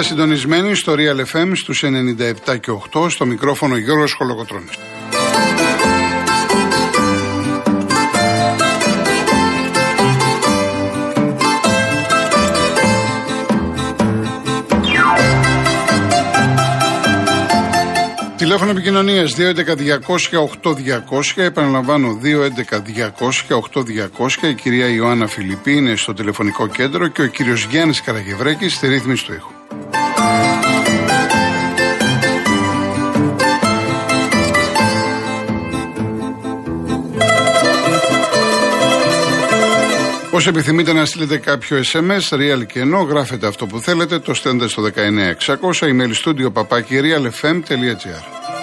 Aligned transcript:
Είστε 0.00 0.12
συντονισμένοι 0.12 0.74
στο 0.74 0.94
Real 0.96 1.24
FM 1.32 1.52
στους 1.54 1.84
97 1.84 2.60
και 2.60 2.70
8 2.92 3.10
στο 3.10 3.26
μικρόφωνο 3.26 3.76
Γιώργος 3.76 4.12
Χολοκοτρώνης. 4.12 4.78
Τηλέφωνο 18.36 18.70
επικοινωνίας 18.70 19.34
211-200-8200. 19.34 21.42
Επαναλαμβάνω 21.42 22.18
211-200-8200. 22.22 24.48
Η 24.48 24.54
κυρία 24.54 24.88
Ιωάννα 24.88 25.26
Φιλιππή 25.26 25.76
είναι 25.76 25.96
στο 25.96 26.14
τηλεφωνικό 26.14 26.66
κέντρο 26.66 27.08
και 27.08 27.22
ο 27.22 27.26
κύριος 27.26 27.66
Γιάννης 27.70 28.00
Καραγευρέκη 28.00 28.68
στη 28.68 28.88
ρύθμιση 28.88 29.24
του 29.24 29.32
ήχου. 29.32 29.59
Όσοι 40.32 40.48
επιθυμείτε 40.48 40.92
να 40.92 41.04
στείλετε 41.04 41.38
κάποιο 41.38 41.78
SMS, 41.92 42.36
real 42.36 42.66
και 42.66 42.80
ενώ, 42.80 43.00
γράφετε 43.00 43.46
αυτό 43.46 43.66
που 43.66 43.80
θέλετε, 43.80 44.18
το 44.18 44.34
στέλνετε 44.34 44.68
στο 44.68 44.82
19600, 44.82 45.86
email 45.86 46.12
studio 46.24 46.52
παπάκι 46.52 47.00
realfm.gr. 47.02 48.59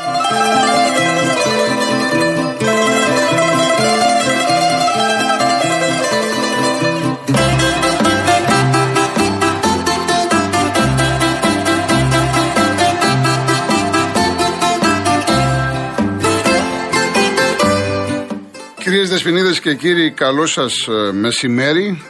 Δεσποινίδες 19.10 19.60
και 19.60 19.76
κύριοι, 19.76 20.12
καλό 20.12 20.46
σας 20.46 20.88
ε, 20.88 21.12
μεσημέρι. 21.14 22.02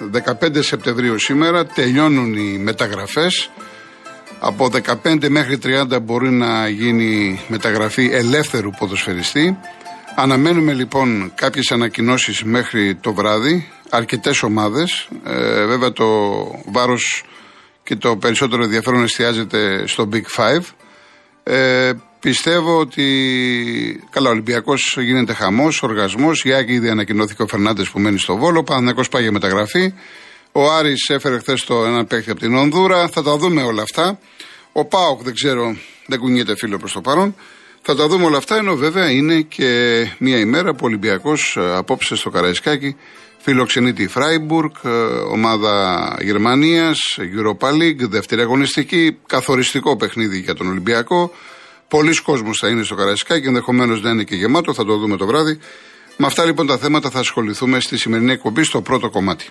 15 0.41 0.63
Σεπτεμβρίου 0.63 1.19
σήμερα 1.19 1.65
τελειώνουν 1.65 2.33
οι 2.33 2.57
μεταγραφές. 2.57 3.49
Από 4.39 4.69
15 5.03 5.27
μέχρι 5.29 5.57
30 5.91 6.01
μπορεί 6.01 6.29
να 6.29 6.67
γίνει 6.67 7.39
μεταγραφή 7.47 8.09
ελεύθερου 8.11 8.69
ποδοσφαιριστή. 8.69 9.57
Αναμένουμε 10.15 10.73
λοιπόν 10.73 11.31
κάποιες 11.35 11.71
ανακοινώσεις 11.71 12.43
μέχρι 12.43 12.95
το 12.95 13.13
βράδυ. 13.13 13.71
Αρκετές 13.89 14.43
ομάδες. 14.43 15.07
Ε, 15.25 15.65
βέβαια 15.65 15.91
το 15.91 16.05
βάρος 16.71 17.23
και 17.83 17.95
το 17.95 18.17
περισσότερο 18.17 18.63
ενδιαφέρον 18.63 19.03
εστιάζεται 19.03 19.87
στο 19.87 20.09
Big 20.13 20.41
Five. 20.41 20.63
Ε, 21.43 21.91
Πιστεύω 22.19 22.79
ότι. 22.79 23.05
Καλά, 24.09 24.27
ο 24.29 24.31
Ολυμπιακός 24.31 24.97
γίνεται 24.99 25.33
χαμός, 25.33 25.83
οργασμός. 25.83 26.43
Η 26.45 26.53
Άκη 26.53 26.73
ήδη 26.73 26.89
ανακοινώθηκε 26.89 27.41
ο 27.41 27.47
Φερνάντες 27.47 27.89
που 27.89 27.99
μένει 27.99 28.19
στο 28.19 28.37
Βόλο. 28.37 28.63
Παναγό 28.63 29.01
πάει 29.11 29.21
για 29.21 29.31
μεταγραφή. 29.31 29.93
Ο 30.51 30.71
Άρης 30.71 31.09
έφερε 31.09 31.37
χθες 31.37 31.63
το 31.63 31.85
έναν 31.85 32.07
παίχτη 32.07 32.31
από 32.31 32.39
την 32.39 32.55
Ονδούρα. 32.55 33.07
Θα 33.07 33.23
τα 33.23 33.37
δούμε 33.37 33.61
όλα 33.61 33.81
αυτά. 33.81 34.19
Ο 34.71 34.85
Πάοκ 34.85 35.21
δεν 35.23 35.33
ξέρω, 35.33 35.77
δεν 36.05 36.19
κουνιέται 36.19 36.55
φίλο 36.55 36.77
προς 36.77 36.91
το 36.91 37.01
παρόν. 37.01 37.35
Θα 37.81 37.95
τα 37.95 38.07
δούμε 38.07 38.25
όλα 38.25 38.37
αυτά. 38.37 38.55
Ενώ 38.55 38.75
βέβαια 38.75 39.11
είναι 39.11 39.41
και 39.41 40.03
μία 40.17 40.37
ημέρα 40.37 40.71
που 40.71 40.79
ο 40.81 40.85
Ολυμπιακός 40.85 41.57
ε, 41.59 41.75
απόψε 41.75 42.15
στο 42.15 42.29
Καραϊσκάκι 42.29 42.95
φιλοξενεί 43.37 43.93
τη 43.93 44.07
Φράιμπουργκ, 44.07 44.71
ε, 44.83 44.89
ομάδα 45.31 46.15
Γερμανίας, 46.21 46.99
Europa 47.17 47.69
League, 47.69 48.09
δεύτερη 48.09 48.41
αγωνιστική. 48.41 49.17
Καθοριστικό 49.27 49.97
παιχνίδι 49.97 50.39
για 50.39 50.53
τον 50.53 50.67
Ολυμπιακό. 50.67 51.31
Πολλοί 51.87 52.21
κόσμοι 52.21 52.49
θα 52.53 52.67
είναι 52.69 52.83
στο 52.83 52.95
Καραϊσκάκι 52.95 53.41
και 53.41 53.47
ενδεχομένως 53.47 54.01
να 54.01 54.09
είναι 54.09 54.23
και 54.23 54.35
γεμάτο, 54.35 54.73
θα 54.73 54.85
το 54.85 54.97
δούμε 54.97 55.17
το 55.17 55.25
βράδυ. 55.25 55.59
Με 56.17 56.25
αυτά 56.25 56.45
λοιπόν 56.45 56.67
τα 56.67 56.77
θέματα 56.77 57.09
θα 57.09 57.19
ασχοληθούμε 57.19 57.79
στη 57.79 57.97
σημερινή 57.97 58.31
εκπομπή 58.31 58.63
στο 58.63 58.81
πρώτο 58.81 59.09
κομμάτι. 59.09 59.49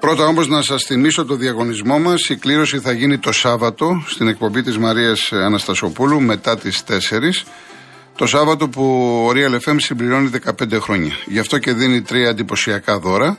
Πρώτα 0.00 0.26
όμως 0.26 0.48
να 0.48 0.62
σας 0.62 0.84
θυμίσω 0.84 1.24
το 1.24 1.34
διαγωνισμό 1.34 1.98
μας. 1.98 2.28
Η 2.28 2.36
κλήρωση 2.36 2.78
θα 2.78 2.92
γίνει 2.92 3.18
το 3.18 3.32
Σάββατο 3.32 4.04
στην 4.06 4.28
εκπομπή 4.28 4.62
της 4.62 4.78
Μαρίας 4.78 5.32
Αναστασοπούλου 5.32 6.20
μετά 6.20 6.58
τις 6.58 6.82
4. 6.84 7.44
Το 8.16 8.26
Σάββατο 8.26 8.68
που 8.68 8.82
ο 9.28 9.32
Real 9.34 9.68
FM 9.68 9.76
συμπληρώνει 9.78 10.30
15 10.60 10.80
χρόνια. 10.80 11.12
Γι' 11.26 11.38
αυτό 11.38 11.58
και 11.58 11.72
δίνει 11.72 12.02
τρία 12.02 12.28
εντυπωσιακά 12.28 12.98
δώρα. 12.98 13.38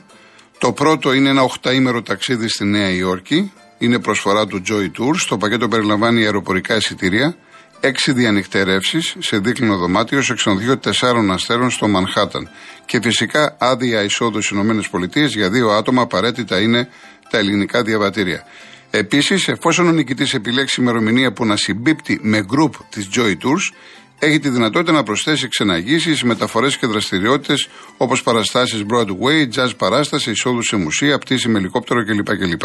Το 0.58 0.72
πρώτο 0.72 1.12
είναι 1.12 1.28
ένα 1.28 1.42
οχταήμερο 1.42 2.02
ταξίδι 2.02 2.48
στη 2.48 2.64
Νέα 2.64 2.90
Υόρκη. 2.90 3.52
Είναι 3.78 3.98
προσφορά 3.98 4.46
του 4.46 4.62
Joy 4.68 4.84
Tours. 5.00 5.24
Το 5.28 5.36
πακέτο 5.36 5.68
περιλαμβάνει 5.68 6.24
αεροπορικά 6.24 6.76
εισιτήρια, 6.76 7.36
έξι 7.80 8.12
διανυκτερεύσεις 8.12 9.16
σε 9.18 9.38
δίκλινο 9.38 9.76
δωμάτιο 9.76 10.22
σε 10.22 10.34
ξενοδοχείο 10.34 10.78
τεσσάρων 10.78 11.30
αστέρων 11.30 11.70
στο 11.70 11.88
Μανχάταν. 11.88 12.48
Και 12.86 13.00
φυσικά 13.02 13.56
άδεια 13.58 14.02
εισόδου 14.02 14.42
στις 14.42 14.58
ΗΠΑ 14.58 15.20
για 15.26 15.50
δύο 15.50 15.68
άτομα 15.68 16.02
απαραίτητα 16.02 16.60
είναι 16.60 16.88
τα 17.30 17.38
ελληνικά 17.38 17.82
διαβατήρια. 17.82 18.44
Επίσης, 18.90 19.48
εφόσον 19.48 19.88
ο 19.88 19.92
νικητής 19.92 20.34
επιλέξει 20.34 20.80
ημερομηνία 20.80 21.32
που 21.32 21.44
να 21.44 21.56
συμπίπτει 21.56 22.18
με 22.22 22.46
group 22.52 22.70
της 22.90 23.08
Joy 23.16 23.30
Tours, 23.30 23.74
έχει 24.18 24.38
τη 24.38 24.48
δυνατότητα 24.48 24.92
να 24.92 25.02
προσθέσει 25.02 25.48
ξεναγήσεις, 25.48 26.22
μεταφορές 26.22 26.76
και 26.76 26.86
δραστηριότητες 26.86 27.68
όπως 27.96 28.22
παραστάσεις 28.22 28.84
Broadway, 28.90 29.54
jazz 29.54 29.70
παράσταση, 29.76 30.30
εισόδου 30.30 30.62
σε 30.62 30.76
μουσεία, 30.76 31.18
πτήση 31.18 31.48
με 31.48 31.58
ελικόπτερο 31.58 32.04
κλπ. 32.04 32.36
κλπ. 32.36 32.62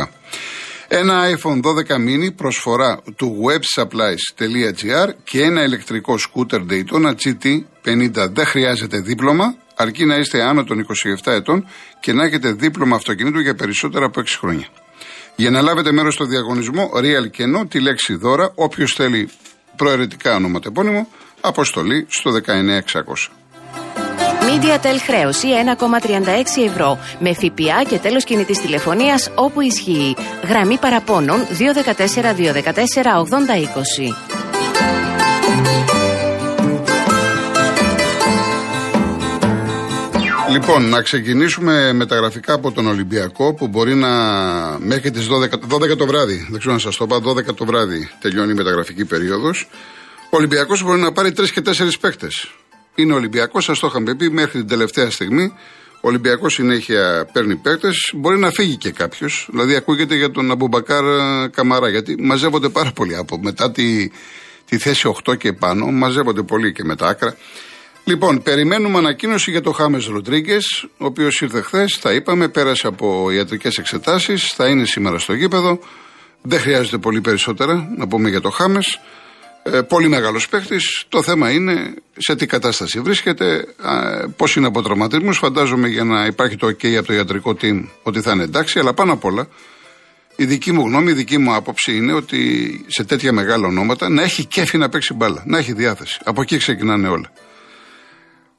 Ένα 0.87 1.23
iPhone 1.29 1.59
12 1.61 1.95
mini 1.95 2.35
προσφορά 2.35 3.01
του 3.15 3.37
websupplies.gr 3.47 5.09
και 5.23 5.41
ένα 5.41 5.63
ηλεκτρικό 5.63 6.15
scooter 6.17 6.59
Daytona 6.69 7.13
GT50 7.23 8.29
δεν 8.31 8.45
χρειάζεται 8.45 8.99
δίπλωμα, 8.99 9.55
αρκεί 9.75 10.05
να 10.05 10.15
είστε 10.15 10.41
άνω 10.41 10.63
των 10.63 10.85
27 11.23 11.31
ετών 11.31 11.67
και 11.99 12.13
να 12.13 12.23
έχετε 12.23 12.51
δίπλωμα 12.51 12.95
αυτοκινήτου 12.95 13.39
για 13.39 13.55
περισσότερα 13.55 14.05
από 14.05 14.21
6 14.21 14.25
χρόνια. 14.39 14.67
Για 15.35 15.49
να 15.49 15.61
λάβετε 15.61 15.91
μέρος 15.91 16.13
στο 16.13 16.25
διαγωνισμό 16.25 16.91
Real 16.95 17.31
Κενό, 17.31 17.65
τη 17.65 17.79
λέξη 17.79 18.15
δώρα, 18.15 18.51
όποιος 18.55 18.93
θέλει 18.93 19.29
προαιρετικά 19.75 20.35
ονοματεπώνυμο, 20.35 21.07
Αποστολή 21.41 22.05
στο 22.09 22.31
19600. 22.31 23.31
MediaTel 24.41 24.97
χρέωση 25.05 25.47
1,36 25.77 26.65
ευρώ 26.65 26.99
με 27.19 27.33
ΦΠΑ 27.33 27.83
και 27.89 27.97
τέλος 27.97 28.23
κινητής 28.23 28.59
τηλεφωνίας 28.59 29.31
όπου 29.35 29.61
ισχύει. 29.61 30.15
Γραμμή 30.47 30.77
παραπώνων 30.77 31.39
214 31.39 32.33
214 32.33 33.17
8020. 33.17 34.13
Λοιπόν, 40.51 40.89
να 40.89 41.01
ξεκινήσουμε 41.01 41.93
μεταγραφικά 41.93 42.53
από 42.53 42.71
τον 42.71 42.87
Ολυμπιακό 42.87 43.53
που 43.53 43.67
μπορεί 43.67 43.95
να 43.95 44.09
μέχρι 44.79 45.11
τις 45.11 45.27
12, 45.27 45.59
12 45.67 45.97
το 45.97 46.05
βράδυ, 46.05 46.47
δεν 46.49 46.59
ξέρω 46.59 46.73
να 46.73 46.79
σας 46.79 46.95
το 46.95 47.07
πω, 47.07 47.15
12 47.15 47.53
το 47.55 47.65
βράδυ 47.65 48.11
τελειώνει 48.19 48.51
η 48.51 48.55
μεταγραφική 48.55 49.05
περίοδος. 49.05 49.67
Ο 50.33 50.37
Ολυμπιακός 50.37 50.83
μπορεί 50.83 51.01
να 51.01 51.11
πάρει 51.11 51.31
τρεις 51.31 51.51
και 51.51 51.61
τέσσερις 51.61 51.97
παίκτες. 51.97 52.51
Είναι 52.95 53.13
Ολυμπιακός, 53.13 53.63
σας 53.63 53.79
το 53.79 53.87
είχαμε 53.87 54.15
πει 54.15 54.29
μέχρι 54.29 54.59
την 54.59 54.67
τελευταία 54.67 55.09
στιγμή. 55.09 55.53
Ο 55.95 56.07
Ολυμπιακός 56.07 56.53
συνέχεια 56.53 57.29
παίρνει 57.33 57.55
παίκτες. 57.55 58.11
Μπορεί 58.15 58.39
να 58.39 58.51
φύγει 58.51 58.75
και 58.75 58.91
κάποιος. 58.91 59.47
Δηλαδή, 59.51 59.75
ακούγεται 59.75 60.15
για 60.15 60.31
τον 60.31 60.51
Αμπουμπακάρ 60.51 61.03
ε, 61.05 61.47
Καμαρά. 61.47 61.89
Γιατί 61.89 62.15
μαζεύονται 62.19 62.69
πάρα 62.69 62.91
πολλοί 62.91 63.15
από 63.15 63.39
μετά 63.41 63.71
τη, 63.71 64.11
τη 64.65 64.77
θέση 64.77 65.13
8 65.25 65.37
και 65.37 65.53
πάνω. 65.53 65.85
Μαζεύονται 65.85 66.41
πολλοί 66.41 66.73
και 66.73 66.83
με 66.83 66.95
τα 66.95 67.07
άκρα. 67.07 67.35
Λοιπόν, 68.03 68.41
περιμένουμε 68.41 68.97
ανακοίνωση 68.97 69.51
για 69.51 69.61
τον 69.61 69.73
Χάμες 69.73 70.05
Ροντρίγκες, 70.05 70.87
ο 70.97 71.05
οποίος 71.05 71.41
ήρθε 71.41 71.61
χθες, 71.61 71.99
τα 71.99 72.13
είπαμε, 72.13 72.47
πέρασε 72.47 72.87
από 72.87 73.31
ιατρικές 73.31 73.77
εξετάσεις, 73.77 74.51
θα 74.55 74.67
είναι 74.67 74.85
σήμερα 74.85 75.19
στο 75.19 75.33
γήπεδο. 75.33 75.79
Δεν 76.41 76.59
χρειάζεται 76.59 76.97
πολύ 76.97 77.21
περισσότερα 77.21 77.93
να 77.97 78.07
πούμε 78.07 78.29
για 78.29 78.41
το 78.41 78.49
Χάμες. 78.49 78.99
Ε, 79.63 79.81
πολύ 79.81 80.07
μεγάλος 80.07 80.49
παίχτης. 80.49 81.05
Το 81.09 81.21
θέμα 81.21 81.51
είναι 81.51 81.93
σε 82.17 82.35
τι 82.35 82.45
κατάσταση 82.45 82.99
βρίσκεται, 82.99 83.65
πώς 84.35 84.55
είναι 84.55 84.67
από 84.67 84.81
τραυματισμού. 84.81 85.33
Φαντάζομαι 85.33 85.87
για 85.87 86.03
να 86.03 86.25
υπάρχει 86.25 86.55
το 86.55 86.67
OK 86.67 86.87
από 86.87 87.07
το 87.07 87.13
ιατρικό 87.13 87.57
team 87.61 87.83
ότι 88.03 88.21
θα 88.21 88.31
είναι 88.31 88.43
εντάξει, 88.43 88.79
αλλά 88.79 88.93
πάνω 88.93 89.13
απ' 89.13 89.25
όλα 89.25 89.47
η 90.35 90.45
δική 90.45 90.71
μου 90.71 90.85
γνώμη, 90.85 91.11
η 91.11 91.13
δική 91.13 91.37
μου 91.37 91.53
άποψη 91.53 91.95
είναι 91.95 92.13
ότι 92.13 92.85
σε 92.87 93.03
τέτοια 93.03 93.31
μεγάλα 93.31 93.67
ονόματα 93.67 94.09
να 94.09 94.21
έχει 94.21 94.45
κέφι 94.45 94.77
να 94.77 94.89
παίξει 94.89 95.13
μπάλα, 95.13 95.43
να 95.45 95.57
έχει 95.57 95.73
διάθεση. 95.73 96.19
Από 96.23 96.41
εκεί 96.41 96.57
ξεκινάνε 96.57 97.07
όλα. 97.07 97.31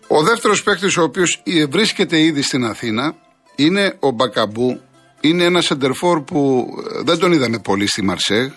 Ο 0.07 0.23
δεύτερος 0.23 0.63
παίκτη, 0.63 1.01
ο 1.01 1.03
οποίος 1.03 1.43
βρίσκεται 1.69 2.21
ήδη 2.21 2.43
στην 2.43 2.65
Αθήνα, 2.65 3.15
είναι 3.57 3.97
ο 4.01 4.11
Μπακαμπού. 4.11 4.81
Είναι 5.21 5.45
ένα 5.45 5.61
σεντερφόρ 5.61 6.21
που 6.21 6.69
ε, 6.99 7.03
δεν 7.03 7.19
τον 7.19 7.33
είδαμε 7.33 7.59
πολύ 7.59 7.87
στη 7.87 8.03
Μαρσέγ. 8.03 8.51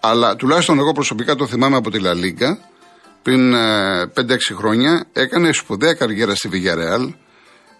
Αλλά 0.00 0.36
τουλάχιστον 0.36 0.78
εγώ 0.78 0.92
προσωπικά 0.92 1.34
το 1.34 1.46
θυμάμαι 1.46 1.76
από 1.76 1.90
τη 1.90 1.98
Λα 1.98 2.14
Λίγκα 2.14 2.58
πριν 3.22 3.54
5-6 3.54 3.56
ε, 3.56 4.54
χρόνια. 4.54 5.06
Έκανε 5.12 5.52
σπουδαία 5.52 5.94
καριέρα 5.94 6.34
στη 6.34 6.48
Villarreal. 6.52 7.12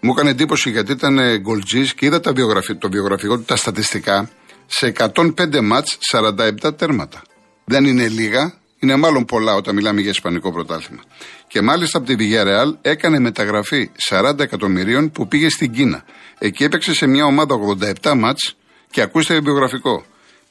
Μου 0.00 0.10
έκανε 0.10 0.30
εντύπωση 0.30 0.70
γιατί 0.70 0.92
ήταν 0.92 1.18
γκολτζή 1.40 1.94
και 1.94 2.06
είδα 2.06 2.20
τα 2.20 2.32
βιογραφι, 2.32 2.76
το 2.76 2.90
βιογραφικό 2.90 3.36
του, 3.36 3.44
τα 3.44 3.56
στατιστικά. 3.56 4.30
Σε 4.66 4.92
105 4.96 5.60
μάτς, 5.62 5.98
47 6.12 6.76
τέρματα. 6.76 7.22
Δεν 7.64 7.84
είναι 7.84 8.08
λίγα, 8.08 8.54
είναι 8.78 8.96
μάλλον 8.96 9.24
πολλά 9.24 9.54
όταν 9.54 9.74
μιλάμε 9.74 10.00
για 10.00 10.10
Ισπανικό 10.10 10.52
πρωτάθλημα. 10.52 11.02
Και 11.46 11.62
μάλιστα 11.62 11.98
από 11.98 12.06
τη 12.06 12.14
Villarreal 12.18 12.74
έκανε 12.82 13.18
μεταγραφή 13.18 13.90
40 14.10 14.38
εκατομμυρίων 14.38 15.10
που 15.10 15.28
πήγε 15.28 15.48
στην 15.48 15.72
Κίνα. 15.72 16.04
Εκεί 16.38 16.64
έπαιξε 16.64 16.94
σε 16.94 17.06
μια 17.06 17.24
ομάδα 17.24 17.56
87 18.02 18.14
μάτς 18.16 18.56
και 18.90 19.00
ακούστε 19.00 19.40
βιογραφικό. 19.40 20.04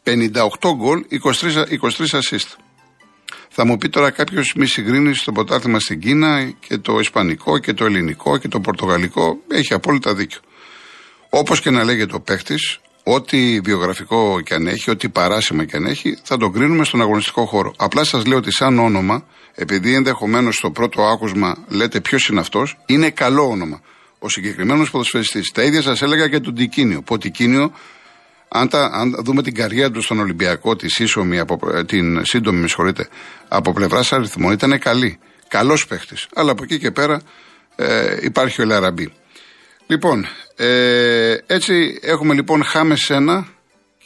58 0.10 0.76
γκολ, 0.76 1.06
23, 1.10 1.66
23 1.82 2.20
assist. 2.20 2.56
Θα 3.50 3.66
μου 3.66 3.78
πει 3.78 3.90
τώρα 3.90 4.12
κάποιος 4.12 4.54
μη 4.56 4.66
συγκρίνεις 4.66 5.24
το 5.24 5.32
πρωτάθλημα 5.32 5.80
στην 5.80 6.00
Κίνα 6.00 6.54
και 6.60 6.78
το 6.78 7.00
Ισπανικό 7.00 7.58
και 7.58 7.74
το 7.74 7.86
Ελληνικό 7.86 8.38
και 8.38 8.48
το 8.48 8.60
Πορτογαλικό. 8.60 9.38
Έχει 9.48 9.74
απόλυτα 9.74 10.14
δίκιο. 10.14 10.40
Όπως 11.30 11.62
και 11.62 11.70
να 11.70 11.84
λέγεται 11.84 12.16
ο 12.16 12.20
παίχτης, 12.20 12.80
ό,τι 13.04 13.60
βιογραφικό 13.60 14.42
και 14.42 14.54
αν 14.54 14.68
έχει, 14.68 14.90
ό,τι 14.90 15.10
παράσημα 15.10 15.66
και 15.66 15.76
αν 15.76 15.86
έχει, 15.86 16.18
θα 16.24 16.38
το 16.38 16.50
κρίνουμε 16.50 16.84
στον 16.84 17.02
αγωνιστικό 17.02 17.46
χώρο. 17.46 17.74
Απλά 17.78 18.04
σας 18.04 18.26
λέω 18.26 18.38
ότι 18.38 18.52
σαν 18.52 18.80
όνομα, 18.80 19.26
επειδή 19.56 19.94
ενδεχομένως 19.94 20.56
στο 20.56 20.72
πρώτο 20.72 21.04
άκουσμα 21.04 21.56
λέτε 21.68 22.02
ποιος 22.02 22.28
είναι 22.28 22.40
αυτός, 22.40 22.78
είναι 22.86 23.10
καλό 23.10 23.50
όνομα. 23.50 23.82
Ο 24.20 24.30
συγκεκριμένος 24.30 24.92
ποδοσφαιριστής. 24.92 25.52
Τα 25.52 25.64
ίδια 25.64 25.82
σας 25.82 26.02
έλεγα 26.02 26.28
και 26.30 26.40
του 26.40 26.54
Τικίνιο. 26.54 27.02
Που 27.02 27.14
ο 27.14 27.18
Τικίνιο 27.18 27.72
αν, 28.50 28.70
τα, 28.70 28.90
αν 28.94 29.16
δούμε 29.24 29.42
την 29.42 29.54
καριέρα 29.54 29.92
του 29.92 30.02
στον 30.02 30.20
Ολυμπιακό, 30.20 30.76
τη 30.76 30.90
σύσσωμη, 30.90 31.40
από, 31.40 31.60
ε, 31.74 31.84
την 31.84 32.26
σύντομη, 32.26 32.60
με 32.60 32.68
συγχωρείτε, 32.68 33.08
από 33.48 33.74
πλευράς 33.74 34.14
αριθμών, 34.14 34.52
ήταν 34.52 34.80
καλή. 34.80 35.20
Καλός 35.48 35.88
παίχτης. 35.88 36.28
Αλλά 36.34 36.52
από 36.52 36.64
εκεί 36.64 36.80
και 36.80 36.92
πέρα 36.92 37.22
ε, 37.76 38.18
υπάρχει 38.22 38.62
ο 38.62 38.64
Ελαραμπή. 38.64 39.14
Λοιπόν, 39.88 40.26
ε, 40.56 41.36
έτσι 41.46 42.00
έχουμε 42.02 42.34
λοιπόν 42.34 42.64
Χάμε 42.64 42.96
ένα 43.08 43.48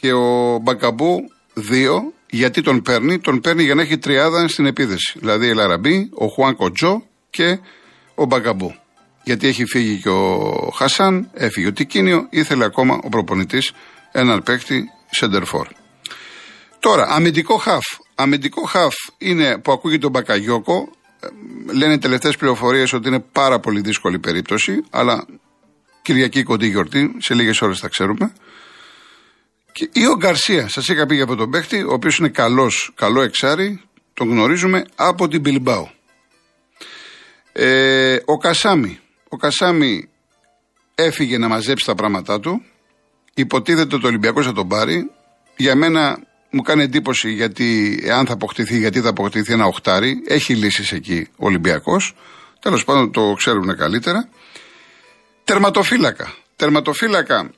και 0.00 0.12
ο 0.12 0.58
Μπακαμπού 0.62 1.30
δύο. 1.54 2.12
Γιατί 2.30 2.62
τον 2.62 2.82
παίρνει, 2.82 3.18
τον 3.18 3.40
παίρνει 3.40 3.62
για 3.62 3.74
να 3.74 3.82
έχει 3.82 3.98
τριάδα 3.98 4.48
στην 4.48 4.66
επίδεση. 4.66 5.18
Δηλαδή 5.18 5.48
Ελαραμπή, 5.48 6.10
ο 6.14 6.26
Χουάν 6.26 6.56
Κοτζό 6.56 7.02
και 7.30 7.58
ο 8.14 8.24
Μπακαμπού. 8.24 8.74
Γιατί 9.24 9.46
έχει 9.48 9.64
φύγει 9.66 10.00
και 10.00 10.08
ο 10.08 10.70
Χασάν, 10.74 11.30
έφυγε 11.32 11.66
ο 11.66 11.72
Τικίνιο, 11.72 12.26
ήθελε 12.30 12.64
ακόμα 12.64 13.00
ο 13.02 13.08
προπονητής 13.08 13.72
έναν 14.14 14.42
παίκτη 14.42 14.90
σεντερφόρ. 15.10 15.68
Τώρα, 16.80 17.06
αμυντικό 17.08 17.56
χαφ. 17.56 17.84
Αμυντικό 18.14 18.62
χαφ 18.62 18.94
είναι 19.18 19.58
που 19.58 19.72
ακούγεται 19.72 20.00
τον 20.00 20.10
Μπακαγιώκο. 20.10 20.88
Ε, 21.20 21.26
λένε 21.72 21.98
τελευταίες 21.98 22.36
πληροφορίες 22.36 22.92
ότι 22.92 23.08
είναι 23.08 23.24
πάρα 23.32 23.60
πολύ 23.60 23.80
δύσκολη 23.80 24.18
περίπτωση, 24.18 24.84
αλλά 24.90 25.26
Κυριακή 26.02 26.42
κοντή 26.42 26.66
γιορτή, 26.66 27.16
σε 27.18 27.34
λίγες 27.34 27.62
ώρες 27.62 27.78
θα 27.78 27.88
ξέρουμε. 27.88 28.32
Και, 29.72 29.88
ή 29.92 30.06
ο 30.06 30.16
Γκαρσία, 30.16 30.68
σας 30.68 30.88
είχα 30.88 31.06
πει 31.06 31.14
για 31.14 31.22
αυτόν 31.22 31.38
τον 31.38 31.50
παίχτη, 31.50 31.82
ο 31.82 31.92
οποίος 31.92 32.18
είναι 32.18 32.28
καλός, 32.28 32.92
καλό 32.94 33.22
εξάρι, 33.22 33.80
τον 34.14 34.28
γνωρίζουμε 34.28 34.84
από 34.94 35.28
την 35.28 35.40
Μπιλμπάου. 35.40 35.88
Ε, 37.52 38.16
ο 38.24 38.36
Κασάμι. 38.36 38.98
Ο 39.28 39.36
Κασάμι 39.36 40.08
έφυγε 40.94 41.38
να 41.38 41.48
μαζέψει 41.48 41.86
τα 41.86 41.94
πράγματά 41.94 42.40
του. 42.40 42.62
Υποτίθεται 43.34 43.94
ότι 43.94 44.04
ο 44.04 44.08
Ολυμπιακός 44.08 44.46
θα 44.46 44.52
τον 44.52 44.68
πάρει. 44.68 45.10
Για 45.56 45.74
μένα 45.74 46.18
μου 46.50 46.62
κάνει 46.62 46.82
εντύπωση 46.82 47.32
γιατί, 47.32 48.00
εάν 48.04 48.26
θα 48.26 48.32
αποκτηθεί, 48.32 48.78
γιατί 48.78 49.00
θα 49.00 49.08
αποκτηθεί 49.08 49.52
ένα 49.52 49.66
οχτάρι. 49.66 50.22
Έχει 50.26 50.54
λύσεις 50.54 50.92
εκεί 50.92 51.28
ο 51.30 51.46
Ολυμπιακός. 51.46 52.14
Τέλος 52.60 52.84
πάντων 52.84 53.12
το 53.12 53.32
ξέρουν 53.36 53.76
καλύτερα. 53.76 54.28
Τερματοφύλακα. 55.44 56.34
Τερματοφύλακα. 56.56 57.50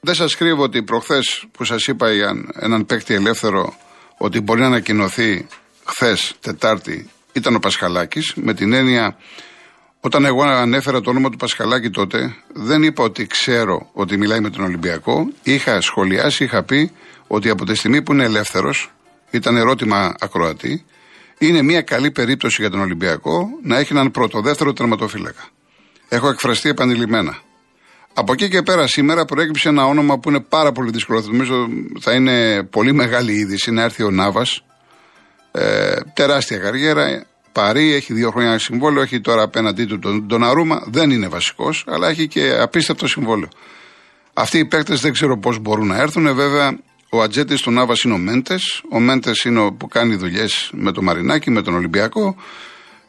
Δεν 0.00 0.14
σας 0.14 0.36
κρύβω 0.36 0.62
ότι 0.62 0.82
προχθές 0.82 1.44
που 1.52 1.64
σας 1.64 1.86
είπα 1.86 2.12
για 2.12 2.44
έναν 2.60 2.86
παίκτη 2.86 3.14
ελεύθερο 3.14 3.76
ότι 4.16 4.40
μπορεί 4.40 4.60
να 4.60 4.66
ανακοινωθεί 4.66 5.46
χθες, 5.84 6.34
Τετάρτη, 6.40 7.10
ήταν 7.32 7.54
ο 7.54 7.58
Πασχαλάκης. 7.58 8.34
Με 8.34 8.54
την 8.54 8.72
έννοια 8.72 9.16
όταν 10.06 10.24
εγώ 10.24 10.42
ανέφερα 10.42 11.00
το 11.00 11.10
όνομα 11.10 11.30
του 11.30 11.36
Πασχαλάκη 11.36 11.90
τότε, 11.90 12.34
δεν 12.52 12.82
είπα 12.82 13.04
ότι 13.04 13.26
ξέρω 13.26 13.90
ότι 13.92 14.16
μιλάει 14.16 14.40
με 14.40 14.50
τον 14.50 14.64
Ολυμπιακό. 14.64 15.28
Είχα 15.42 15.80
σχολιάσει, 15.80 16.44
είχα 16.44 16.62
πει 16.62 16.90
ότι 17.26 17.48
από 17.48 17.64
τη 17.64 17.74
στιγμή 17.74 18.02
που 18.02 18.12
είναι 18.12 18.24
ελεύθερος, 18.24 18.92
ήταν 19.30 19.56
ερώτημα 19.56 20.14
ακροατή, 20.18 20.84
είναι 21.38 21.62
μια 21.62 21.82
καλή 21.82 22.10
περίπτωση 22.10 22.56
για 22.60 22.70
τον 22.70 22.80
Ολυμπιακό 22.80 23.48
να 23.62 23.78
έχει 23.78 23.92
έναν 23.92 24.10
πρώτο, 24.10 24.40
δεύτερο 24.40 24.72
τερματοφύλακα. 24.72 25.42
Έχω 26.08 26.28
εκφραστεί 26.28 26.68
επανειλημμένα. 26.68 27.38
Από 28.14 28.32
εκεί 28.32 28.48
και 28.48 28.62
πέρα 28.62 28.86
σήμερα 28.86 29.24
προέκυψε 29.24 29.68
ένα 29.68 29.86
όνομα 29.86 30.18
που 30.18 30.28
είναι 30.28 30.40
πάρα 30.40 30.72
πολύ 30.72 30.90
δύσκολο. 30.90 31.20
Νομίζω 31.20 31.68
θα 32.00 32.12
είναι 32.12 32.62
πολύ 32.62 32.92
μεγάλη 32.92 33.32
είδηση 33.32 33.70
να 33.70 33.82
έρθει 33.82 34.02
ο 34.02 34.10
Νάβα. 34.10 34.46
Ε, 35.52 35.96
τεράστια 36.14 36.58
καριέρα. 36.58 37.26
Παρή, 37.54 37.92
έχει 37.92 38.12
δύο 38.12 38.30
χρόνια 38.30 38.58
συμβόλαιο, 38.58 39.02
έχει 39.02 39.20
τώρα 39.20 39.42
απέναντί 39.42 39.84
του 39.84 39.98
τον, 39.98 40.28
τον 40.28 40.44
Αρούμα, 40.44 40.82
δεν 40.86 41.10
είναι 41.10 41.28
βασικός, 41.28 41.84
αλλά 41.86 42.08
έχει 42.08 42.28
και 42.28 42.56
απίστευτο 42.60 43.06
συμβόλαιο. 43.06 43.48
Αυτοί 44.32 44.58
οι 44.58 44.64
παίκτες 44.64 45.00
δεν 45.00 45.12
ξέρω 45.12 45.38
πώς 45.38 45.58
μπορούν 45.58 45.86
να 45.86 45.96
έρθουν. 45.96 46.34
Βέβαια, 46.34 46.78
ο 47.08 47.22
ατζέτη 47.22 47.62
του 47.62 47.70
Νάβα 47.70 47.94
είναι 48.04 48.14
ο 48.14 48.18
Μέντες. 48.18 48.82
Ο 48.90 49.00
Μέντες 49.00 49.44
είναι 49.44 49.60
ο 49.60 49.72
που 49.72 49.88
κάνει 49.88 50.14
δουλειές 50.14 50.70
με 50.72 50.92
το 50.92 51.02
Μαρινάκι, 51.02 51.50
με 51.50 51.62
τον 51.62 51.74
Ολυμπιακό. 51.74 52.36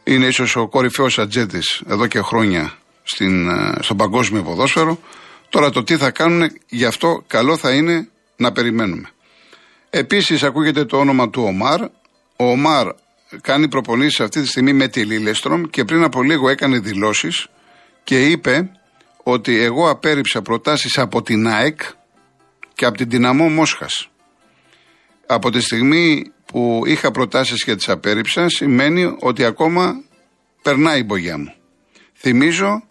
Είναι 0.03 0.25
ίσως 0.25 0.55
ο 0.55 0.67
κορυφαίος 0.67 1.19
ατζέτη 1.19 1.59
εδώ 1.87 2.07
και 2.07 2.19
χρόνια 2.19 2.73
στην, 3.03 3.49
ε, 3.49 3.73
στο 3.79 3.95
παγκόσμιο 3.95 4.43
ποδόσφαιρο. 4.43 4.99
Τώρα 5.49 5.69
το 5.69 5.83
τι 5.83 5.97
θα 5.97 6.11
κάνουν, 6.11 6.51
γι' 6.69 6.85
αυτό 6.85 7.23
καλό 7.27 7.57
θα 7.57 7.71
είναι 7.71 8.07
να 8.35 8.51
περιμένουμε. 8.51 9.09
Επίσης, 9.89 10.43
ακούγεται 10.43 10.85
το 10.85 10.97
όνομα 10.97 11.29
του 11.29 11.43
Ομάρ. 11.43 11.81
Ο 12.35 12.49
Ομάρ 12.49 12.87
κάνει 13.41 13.67
προπονήσεις 13.67 14.19
αυτή 14.19 14.41
τη 14.41 14.47
στιγμή 14.47 14.73
με 14.73 14.87
τη 14.87 15.05
Λίλεστρομ 15.05 15.61
και 15.63 15.83
πριν 15.83 16.03
από 16.03 16.23
λίγο 16.23 16.49
έκανε 16.49 16.79
δηλώσεις 16.79 17.47
και 18.03 18.25
είπε 18.29 18.71
ότι 19.23 19.59
εγώ 19.59 19.89
απέρριψα 19.89 20.41
προτάσεις 20.41 20.97
από 20.97 21.21
την 21.21 21.47
ΑΕΚ 21.47 21.81
και 22.73 22.85
από 22.85 22.97
την 22.97 23.09
Δυναμό 23.09 23.49
Μόσχας. 23.49 24.09
Από 25.25 25.49
τη 25.49 25.61
στιγμή 25.61 26.31
που 26.45 26.83
είχα 26.85 27.11
προτάσεις 27.11 27.63
και 27.63 27.75
τις 27.75 27.89
απέρριψα 27.89 28.49
σημαίνει 28.49 29.15
ότι 29.19 29.45
ακόμα 29.45 30.03
περνάει 30.61 30.99
η 30.99 31.03
μπογιά 31.05 31.37
μου. 31.37 31.53
Θυμίζω, 32.13 32.83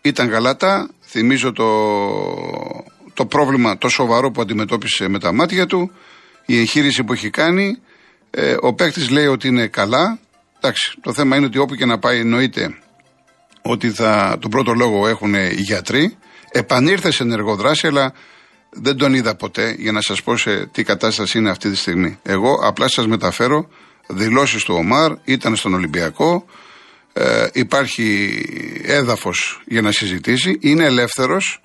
ήταν 0.00 0.28
γαλάτα, 0.28 0.90
θυμίζω 1.00 1.52
το, 1.52 1.66
το 3.14 3.26
πρόβλημα 3.26 3.78
το 3.78 3.88
σοβαρό 3.88 4.30
που 4.30 4.40
αντιμετώπισε 4.40 5.08
με 5.08 5.18
τα 5.18 5.32
μάτια 5.32 5.66
του, 5.66 5.90
η 6.46 6.58
εγχείρηση 6.58 7.04
που 7.04 7.12
έχει 7.12 7.30
κάνει 7.30 7.78
ε, 8.30 8.56
ο 8.60 8.74
παίκτης 8.74 9.10
λέει 9.10 9.26
ότι 9.26 9.48
είναι 9.48 9.66
καλά. 9.66 10.18
Εντάξει, 10.60 10.94
το 11.00 11.12
θέμα 11.12 11.36
είναι 11.36 11.46
ότι 11.46 11.58
όπου 11.58 11.74
και 11.74 11.84
να 11.84 11.98
πάει 11.98 12.18
εννοείται 12.18 12.78
ότι 13.62 13.90
θα, 13.90 14.36
τον 14.40 14.50
πρώτο 14.50 14.72
λόγο 14.72 15.08
έχουν 15.08 15.34
οι 15.34 15.54
γιατροί. 15.54 16.16
Επανήρθε 16.50 17.10
σε 17.10 17.22
ενεργοδράση, 17.22 17.86
αλλά 17.86 18.12
δεν 18.70 18.96
τον 18.96 19.14
είδα 19.14 19.34
ποτέ 19.34 19.74
για 19.78 19.92
να 19.92 20.00
σας 20.00 20.22
πω 20.22 20.36
σε 20.36 20.66
τι 20.66 20.82
κατάσταση 20.82 21.38
είναι 21.38 21.50
αυτή 21.50 21.70
τη 21.70 21.76
στιγμή. 21.76 22.18
Εγώ 22.22 22.60
απλά 22.62 22.88
σας 22.88 23.06
μεταφέρω 23.06 23.68
δηλώσεις 24.08 24.64
του 24.64 24.74
Ομάρ, 24.74 25.12
ήταν 25.24 25.56
στον 25.56 25.74
Ολυμπιακό, 25.74 26.44
ε, 27.12 27.46
υπάρχει 27.52 28.40
έδαφος 28.82 29.62
για 29.66 29.82
να 29.82 29.92
συζητήσει, 29.92 30.58
είναι 30.60 30.84
ελεύθερος, 30.84 31.62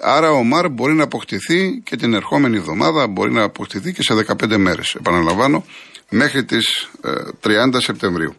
άρα 0.00 0.30
ο 0.30 0.36
Ομάρ 0.36 0.68
μπορεί 0.68 0.94
να 0.94 1.02
αποκτηθεί 1.02 1.80
και 1.84 1.96
την 1.96 2.14
ερχόμενη 2.14 2.56
εβδομάδα, 2.56 3.06
μπορεί 3.06 3.32
να 3.32 3.42
αποκτηθεί 3.42 3.92
και 3.92 4.02
σε 4.02 4.14
15 4.14 4.56
μέρες. 4.56 4.94
Επαναλαμβάνω, 4.94 5.64
μέχρι 6.12 6.44
τις 6.44 6.90
30 7.42 7.74
ε, 7.74 7.80
Σεπτεμβρίου. 7.80 8.34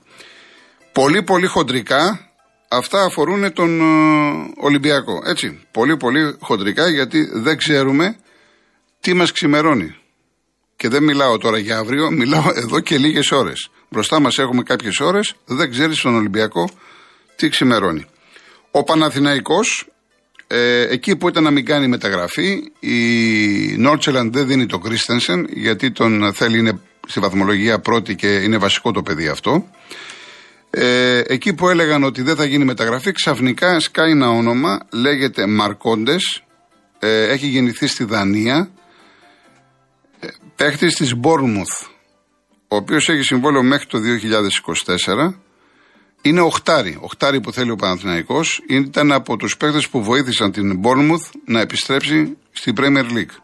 Πολύ 0.92 1.24
πολύ 1.24 1.48
χοντρικά 1.48 2.30
αυτά 2.68 3.04
αφορούν 3.04 3.54
τον 3.54 3.82
ε, 3.82 4.54
Ολυμπιακό. 4.58 5.22
Έτσι, 5.26 5.60
πολύ 5.72 5.98
πολύ 5.98 6.36
χοντρικά 6.40 6.90
γιατί 6.90 7.30
δεν 7.34 7.58
ξέρουμε 7.58 8.16
τι 9.00 9.14
μας 9.14 9.32
ξημερώνει. 9.32 9.96
Και 10.76 10.90
δεν 10.90 11.04
μιλάω 11.04 11.38
τώρα 11.38 11.58
για 11.58 11.78
αύριο, 11.78 12.12
μιλάω 12.22 12.52
εδώ 12.56 12.80
και 12.80 12.98
λίγες 12.98 13.32
ώρες. 13.32 13.70
Μπροστά 13.90 14.20
μας 14.20 14.38
έχουμε 14.38 14.64
κάποιες 14.64 15.00
ώρες, 15.00 15.36
δεν 15.46 15.72
ξέρεις 15.72 15.98
στον 15.98 16.16
Ολυμπιακό 16.16 16.70
τι 17.36 17.50
ξημερώνει. 17.50 18.06
Ο 18.72 18.84
Παναθηναϊκός, 18.84 19.88
ε, 20.48 20.82
εκεί 20.82 21.16
που 21.16 21.28
ήταν 21.28 21.44
να 21.44 21.52
μην 21.52 21.66
κάνει 21.66 21.88
μεταγραφή, 21.88 22.72
η 22.80 22.98
Νόρτσελαντ 23.78 24.34
δεν 24.34 24.48
δίνει 24.48 24.66
τον 24.66 24.82
Κρίστενσεν 24.82 25.48
γιατί 25.54 25.92
τον 25.92 26.34
θέλει, 26.34 26.58
είναι 26.58 26.80
στη 27.08 27.20
βαθμολογία 27.20 27.80
πρώτη 27.80 28.16
και 28.16 28.28
είναι 28.28 28.58
βασικό 28.58 28.92
το 28.92 29.02
παιδί 29.02 29.28
αυτό. 29.28 29.68
Ε, 30.70 31.22
εκεί 31.26 31.54
που 31.54 31.70
έλεγαν 31.70 32.04
ότι 32.04 32.22
δεν 32.22 32.36
θα 32.36 32.46
γίνει 32.46 32.64
μεταγραφή, 32.66 33.12
ξαφνικά 33.12 33.80
σκάει 33.80 34.12
ένα 34.12 34.30
όνομα, 34.30 34.80
λέγεται 34.92 35.48
Μαρκόντες, 35.48 36.44
ε, 37.00 37.24
έχει 37.24 37.48
γεννηθεί 37.48 37.88
στη 37.88 38.04
Δανία, 38.04 38.70
ε, 40.20 40.28
παίχτης 40.56 40.96
της 40.96 41.16
Μπόρμουθ, 41.16 41.86
ο 42.68 42.76
οποίος 42.76 43.10
έχει 43.10 43.22
συμβόλαιο 43.22 43.64
μέχρι 43.64 43.86
το 43.86 44.00
2024 44.00 45.42
είναι 46.26 46.42
οχτάρι. 46.42 46.98
Οχτάρι 47.02 47.42
που 47.42 47.52
θέλει 47.52 47.72
ο 47.72 47.76
Παναθηναϊκός 47.76 48.64
ήταν 48.68 49.12
από 49.12 49.38
τους 49.38 49.58
παίκτε 49.58 49.82
που 49.92 50.04
βοήθησαν 50.04 50.52
την 50.52 50.80
Bournemouth 50.84 51.32
να 51.46 51.60
επιστρέψει 51.60 52.38
στην 52.52 52.74
Premier 52.78 53.06
League. 53.12 53.36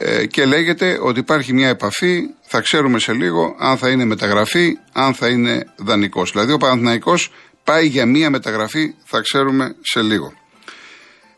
Ε, 0.00 0.26
και 0.26 0.44
λέγεται 0.44 0.98
ότι 1.02 1.18
υπάρχει 1.18 1.52
μια 1.52 1.68
επαφή, 1.68 2.20
θα 2.42 2.60
ξέρουμε 2.60 2.98
σε 2.98 3.12
λίγο 3.12 3.56
αν 3.58 3.76
θα 3.76 3.90
είναι 3.90 4.04
μεταγραφή, 4.04 4.78
αν 4.92 5.14
θα 5.14 5.28
είναι 5.28 5.66
δανεικός. 5.76 6.30
Δηλαδή 6.30 6.52
ο 6.52 6.56
Παναθηναϊκός 6.56 7.32
πάει 7.64 7.86
για 7.86 8.06
μια 8.06 8.30
μεταγραφή, 8.30 8.94
θα 9.04 9.20
ξέρουμε 9.20 9.76
σε 9.80 10.02
λίγο. 10.02 10.32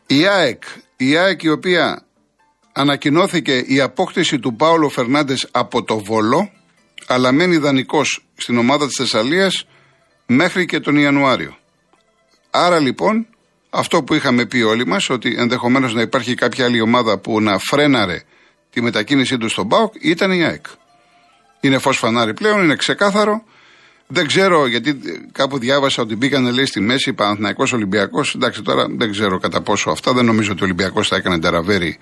Η 0.07 0.26
ΑΕΚ, 0.26 0.62
η 0.97 1.17
ΑΕΚ 1.17 1.43
η 1.43 1.49
οποία 1.49 2.02
ανακοινώθηκε 2.73 3.59
η 3.59 3.81
απόκτηση 3.81 4.38
του 4.38 4.57
Πάολο 4.57 4.88
Φερνάντες 4.88 5.49
από 5.50 5.83
το 5.83 5.99
Βόλο, 5.99 6.50
αλλά 7.07 7.33
μένει 7.33 7.57
δανεικός 7.57 8.25
στην 8.37 8.59
ομάδα 8.59 8.87
της 8.87 8.97
Θεσσαλίας 8.97 9.67
μέχρι 10.26 10.64
και 10.64 10.81
τον 10.81 10.97
Ιανουάριο. 10.97 11.57
Άρα 12.50 12.79
λοιπόν, 12.79 13.26
αυτό 13.71 14.02
που 14.02 14.14
είχαμε 14.14 14.47
πει 14.47 14.62
όλοι 14.62 14.87
μας, 14.87 15.11
ότι 15.11 15.35
ενδεχομένως 15.38 15.95
να 15.95 16.00
υπάρχει 16.00 16.35
κάποια 16.35 16.64
άλλη 16.64 16.81
ομάδα 16.81 17.19
που 17.19 17.40
να 17.40 17.59
φρέναρε 17.59 18.23
τη 18.71 18.81
μετακίνησή 18.83 19.39
του 19.39 19.49
στον 19.49 19.69
ΠΑΟΚ, 19.69 19.95
ήταν 20.00 20.33
η 20.33 20.45
ΑΕΚ. 20.45 20.67
Είναι 21.61 21.79
φως 21.79 21.99
φανάρι 21.99 22.35
πλέον, 22.35 22.62
είναι 22.62 22.77
ξεκάθαρο. 22.77 23.45
Δεν 24.07 24.27
ξέρω 24.27 24.67
γιατί 24.67 25.00
κάπου 25.33 25.59
διάβασα 25.59 26.03
ότι 26.03 26.17
μπήκαν 26.17 26.53
λέει 26.53 26.67
στη 26.67 26.81
μέση 26.81 27.12
Παναθυναϊκό 27.12 27.65
Ολυμπιακός. 27.73 28.35
Εντάξει, 28.35 28.62
τώρα 28.62 28.87
δεν 28.91 29.11
ξέρω 29.11 29.39
κατά 29.39 29.61
πόσο 29.61 29.91
αυτά. 29.91 30.12
Δεν 30.12 30.25
νομίζω 30.25 30.53
ότι 30.53 30.61
ο 30.62 30.65
Ολυμπιακός 30.65 31.09
θα 31.09 31.17
έκανε 31.17 31.39
τεραβέρι 31.39 31.99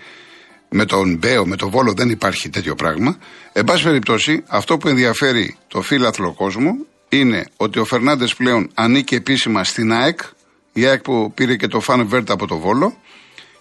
με 0.68 0.84
τον 0.84 1.16
Μπέο, 1.16 1.46
με 1.46 1.56
τον 1.56 1.70
Βόλο. 1.70 1.92
Δεν 1.92 2.10
υπάρχει 2.10 2.48
τέτοιο 2.48 2.74
πράγμα. 2.74 3.16
Εν 3.52 3.64
πάση 3.64 3.84
περιπτώσει, 3.84 4.42
αυτό 4.46 4.78
που 4.78 4.88
ενδιαφέρει 4.88 5.56
το 5.68 5.82
φίλαθλο 5.82 6.32
κόσμο 6.32 6.76
είναι 7.08 7.46
ότι 7.56 7.78
ο 7.78 7.84
Φερνάντες 7.84 8.34
πλέον 8.34 8.70
ανήκει 8.74 9.14
επίσημα 9.14 9.64
στην 9.64 9.92
ΑΕΚ. 9.92 10.20
Η 10.72 10.86
ΑΕΚ 10.86 11.02
που 11.02 11.32
πήρε 11.34 11.56
και 11.56 11.66
το 11.66 11.80
Φαν 11.80 12.08
Βέρτα 12.08 12.32
από 12.32 12.46
το 12.46 12.58
Βόλο 12.58 12.96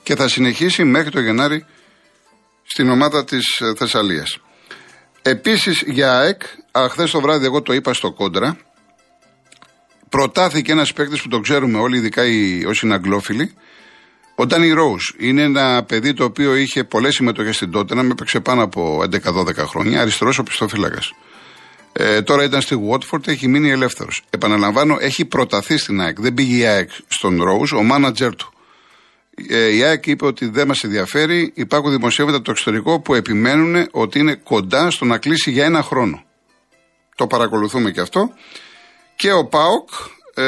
και 0.03 0.15
θα 0.15 0.27
συνεχίσει 0.27 0.83
μέχρι 0.83 1.11
το 1.11 1.19
Γενάρη 1.19 1.65
στην 2.67 2.89
ομάδα 2.89 3.23
της 3.23 3.61
Θεσσαλίας. 3.77 4.37
Επίσης 5.21 5.83
για 5.87 6.17
ΑΕΚ, 6.17 6.41
χθες 6.89 7.11
το 7.11 7.21
βράδυ 7.21 7.45
εγώ 7.45 7.61
το 7.61 7.73
είπα 7.73 7.93
στο 7.93 8.11
κόντρα, 8.11 8.57
προτάθηκε 10.09 10.71
ένας 10.71 10.93
παίκτης 10.93 11.21
που 11.21 11.27
το 11.27 11.39
ξέρουμε 11.39 11.79
όλοι, 11.79 11.97
ειδικά 11.97 12.25
οι, 12.25 12.65
όσοι 12.65 12.85
είναι 12.85 12.95
αγγλόφιλοι, 12.95 13.53
ο 14.35 14.45
Ντάνι 14.45 14.71
Ρόους. 14.71 15.15
Είναι 15.17 15.41
ένα 15.41 15.83
παιδί 15.83 16.13
το 16.13 16.23
οποίο 16.23 16.55
είχε 16.55 16.83
πολλές 16.83 17.15
συμμετοχές 17.15 17.55
στην 17.55 17.71
Τότενα, 17.71 18.03
με 18.03 18.11
έπαιξε 18.11 18.39
πάνω 18.39 18.63
από 18.63 19.03
11-12 19.23 19.55
χρόνια, 19.55 20.01
αριστερός 20.01 20.37
οπισθοφύλακα. 20.37 20.99
Ε, 21.93 22.21
τώρα 22.21 22.43
ήταν 22.43 22.61
στη 22.61 22.75
Watford, 22.89 23.27
έχει 23.27 23.47
μείνει 23.47 23.69
ελεύθερος. 23.69 24.23
Επαναλαμβάνω, 24.29 24.97
έχει 24.99 25.25
προταθεί 25.25 25.77
στην 25.77 26.01
ΑΕΚ. 26.01 26.19
Δεν 26.19 26.33
πήγε 26.33 26.57
η 26.57 26.65
ΑΕΚ 26.65 26.89
στον 27.07 27.43
Ρόους, 27.43 27.71
ο 27.71 27.83
μάνατζερ 27.83 28.35
του. 28.35 28.53
Ε, 29.45 29.75
η 29.75 29.83
ΑΕΚ 29.83 30.05
είπε 30.05 30.25
ότι 30.25 30.45
δεν 30.49 30.67
μας 30.67 30.83
ενδιαφέρει. 30.83 31.51
Υπάρχουν 31.55 31.91
δημοσιεύματα 31.91 32.37
από 32.37 32.45
το 32.45 32.51
εξωτερικό 32.51 32.99
που 32.99 33.13
επιμένουν 33.13 33.87
ότι 33.91 34.19
είναι 34.19 34.35
κοντά 34.35 34.91
στο 34.91 35.05
να 35.05 35.17
κλείσει 35.17 35.51
για 35.51 35.65
ένα 35.65 35.83
χρόνο. 35.83 36.23
Το 37.15 37.27
παρακολουθούμε 37.27 37.91
και 37.91 38.01
αυτό. 38.01 38.33
Και 39.15 39.31
ο 39.31 39.45
ΠΑΟΚ, 39.45 39.89
ε, 40.33 40.43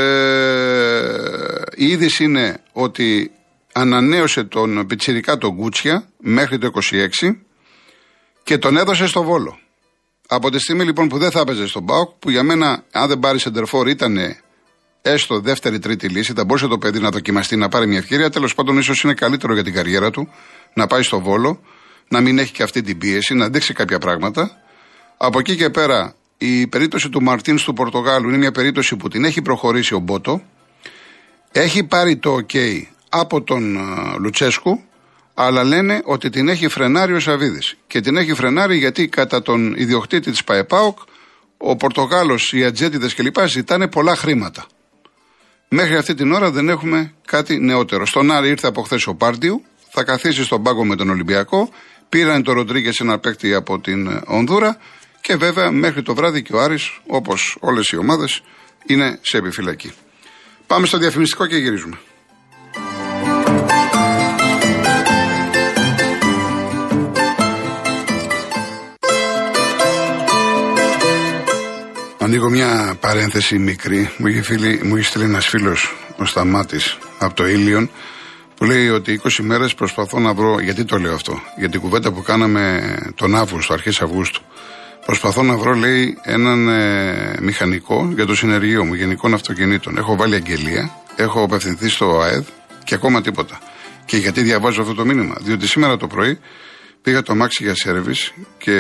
η 1.75 1.87
είδηση 1.87 2.23
είναι 2.23 2.61
ότι 2.71 3.31
ανανέωσε 3.73 4.43
τον 4.43 4.85
Πιτσιρικά 4.87 5.37
τον 5.37 5.55
Κούτσια 5.55 6.09
μέχρι 6.17 6.57
το 6.57 6.71
26 6.91 7.45
και 8.43 8.57
τον 8.57 8.77
έδωσε 8.77 9.07
στο 9.07 9.23
Βόλο. 9.23 9.59
Από 10.27 10.49
τη 10.51 10.59
στιγμή 10.59 10.83
λοιπόν 10.83 11.07
που 11.07 11.17
δεν 11.17 11.31
θα 11.31 11.39
έπαιζε 11.39 11.67
στον 11.67 11.85
ΠΑΟΚ, 11.85 12.09
που 12.19 12.29
για 12.29 12.43
μένα 12.43 12.83
αν 12.91 13.07
δεν 13.07 13.19
πάρει 13.19 13.39
σεντερφόρ 13.39 13.87
ήταν 13.87 14.17
έστω 15.01 15.39
δεύτερη-τρίτη 15.39 16.07
λύση, 16.07 16.33
θα 16.33 16.45
μπορούσε 16.45 16.67
το 16.67 16.77
παιδί 16.77 16.99
να 16.99 17.09
δοκιμαστεί 17.09 17.55
να 17.55 17.69
πάρει 17.69 17.87
μια 17.87 17.97
ευκαιρία. 17.97 18.29
Τέλος 18.29 18.55
πάντων, 18.55 18.77
ίσως 18.77 19.01
είναι 19.01 19.13
καλύτερο 19.13 19.53
για 19.53 19.63
την 19.63 19.73
καριέρα 19.73 20.09
του 20.09 20.29
να 20.73 20.87
πάει 20.87 21.01
στο 21.01 21.19
Βόλο, 21.19 21.61
να 22.07 22.21
μην 22.21 22.37
έχει 22.37 22.51
και 22.51 22.63
αυτή 22.63 22.81
την 22.81 22.97
πίεση, 22.97 23.33
να 23.33 23.45
αντέξει 23.45 23.73
κάποια 23.73 23.99
πράγματα. 23.99 24.51
Από 25.17 25.39
εκεί 25.39 25.55
και 25.55 25.69
πέρα, 25.69 26.15
η 26.37 26.67
περίπτωση 26.67 27.09
του 27.09 27.21
Μαρτίνς 27.21 27.63
του 27.63 27.73
Πορτογάλου 27.73 28.27
είναι 28.27 28.37
μια 28.37 28.51
περίπτωση 28.51 28.95
που 28.95 29.07
την 29.07 29.25
έχει 29.25 29.41
προχωρήσει 29.41 29.93
ο 29.93 29.99
Μπότο. 29.99 30.41
Έχει 31.51 31.83
πάρει 31.83 32.17
το 32.17 32.35
OK 32.35 32.81
από 33.09 33.41
τον 33.41 33.77
Λουτσέσκου, 34.19 34.83
αλλά 35.33 35.63
λένε 35.63 36.01
ότι 36.03 36.29
την 36.29 36.47
έχει 36.47 36.67
φρενάρει 36.67 37.13
ο 37.13 37.19
Σαββίδης. 37.19 37.75
Και 37.87 38.01
την 38.01 38.17
έχει 38.17 38.33
φρενάρει 38.33 38.77
γιατί 38.77 39.07
κατά 39.07 39.41
τον 39.41 39.73
ιδιοκτήτη 39.77 40.31
της 40.31 40.43
ΠαΕΠΑΟΚ, 40.43 40.97
ο 41.57 41.75
Πορτογάλος, 41.75 42.53
οι 42.53 42.65
ατζέτιδε 42.65 43.09
κλπ. 43.15 43.47
ζητάνε 43.47 43.87
πολλά 43.87 44.15
χρήματα. 44.15 44.65
Μέχρι 45.71 45.95
αυτή 45.95 46.13
την 46.13 46.31
ώρα 46.31 46.51
δεν 46.51 46.69
έχουμε 46.69 47.13
κάτι 47.25 47.59
νεότερο. 47.59 48.05
Στον 48.05 48.31
Άρη 48.31 48.49
ήρθε 48.49 48.67
από 48.67 48.81
χθες 48.81 49.07
ο 49.07 49.15
Πάρντιου, 49.15 49.63
θα 49.89 50.03
καθίσει 50.03 50.43
στον 50.43 50.63
πάγκο 50.63 50.85
με 50.85 50.95
τον 50.95 51.09
Ολυμπιακό. 51.09 51.69
Πήραν 52.09 52.43
το 52.43 52.51
Ροντρίγκες 52.51 52.99
ένα 52.99 53.19
παίκτη 53.19 53.53
από 53.53 53.79
την 53.79 54.21
Ονδούρα 54.25 54.77
και 55.21 55.35
βέβαια 55.35 55.71
μέχρι 55.71 56.01
το 56.01 56.15
βράδυ 56.15 56.41
και 56.41 56.55
ο 56.55 56.61
Άρης, 56.61 56.99
όπως 57.07 57.57
όλες 57.59 57.89
οι 57.89 57.97
ομάδες, 57.97 58.41
είναι 58.85 59.19
σε 59.21 59.37
επιφυλακή. 59.37 59.91
Πάμε 60.67 60.85
στο 60.85 60.97
διαφημιστικό 60.97 61.45
και 61.45 61.55
γυρίζουμε. 61.55 61.97
Ανοίγω 72.49 72.67
μια 72.67 72.95
παρένθεση 72.99 73.57
μικρή. 73.57 74.09
Μου 74.17 74.27
είχε, 74.27 74.41
φίλη, 74.41 74.81
μου 74.83 74.95
είχε 74.95 75.05
στείλει 75.05 75.23
ένας 75.23 75.47
φίλος, 75.47 75.95
ο 76.17 76.25
Σταμάτης, 76.25 76.97
από 77.19 77.33
το 77.33 77.47
Ήλιον, 77.47 77.89
που 78.55 78.63
λέει 78.63 78.89
ότι 78.89 79.21
20 79.23 79.29
μέρες 79.39 79.73
προσπαθώ 79.73 80.19
να 80.19 80.33
βρω. 80.33 80.59
Γιατί 80.59 80.85
το 80.85 80.97
λέω 80.97 81.13
αυτό, 81.13 81.41
Για 81.57 81.69
την 81.69 81.79
κουβέντα 81.79 82.11
που 82.11 82.21
κάναμε 82.21 82.95
τον 83.15 83.35
Αύγουστο, 83.35 83.73
αρχές 83.73 84.01
Αυγούστου. 84.01 84.41
Προσπαθώ 85.05 85.43
να 85.43 85.57
βρω, 85.57 85.73
λέει, 85.73 86.17
έναν 86.21 86.69
ε, 86.69 87.37
μηχανικό 87.41 88.11
για 88.15 88.25
το 88.25 88.35
συνεργείο 88.35 88.85
μου, 88.85 88.93
γενικών 88.93 89.33
αυτοκινήτων. 89.33 89.97
Έχω 89.97 90.15
βάλει 90.15 90.35
αγγελία, 90.35 90.91
έχω 91.15 91.43
απευθυνθεί 91.43 91.89
στο 91.89 92.19
ΑΕΔ 92.19 92.45
και 92.83 92.95
ακόμα 92.95 93.21
τίποτα. 93.21 93.59
Και 94.05 94.17
γιατί 94.17 94.41
διαβάζω 94.41 94.81
αυτό 94.81 94.93
το 94.93 95.05
μήνυμα, 95.05 95.35
Διότι 95.41 95.67
σήμερα 95.67 95.97
το 95.97 96.07
πρωί 96.07 96.39
Πήγα 97.01 97.21
το 97.21 97.31
αμάξι 97.31 97.63
για 97.63 97.75
σερβις 97.75 98.33
και 98.57 98.75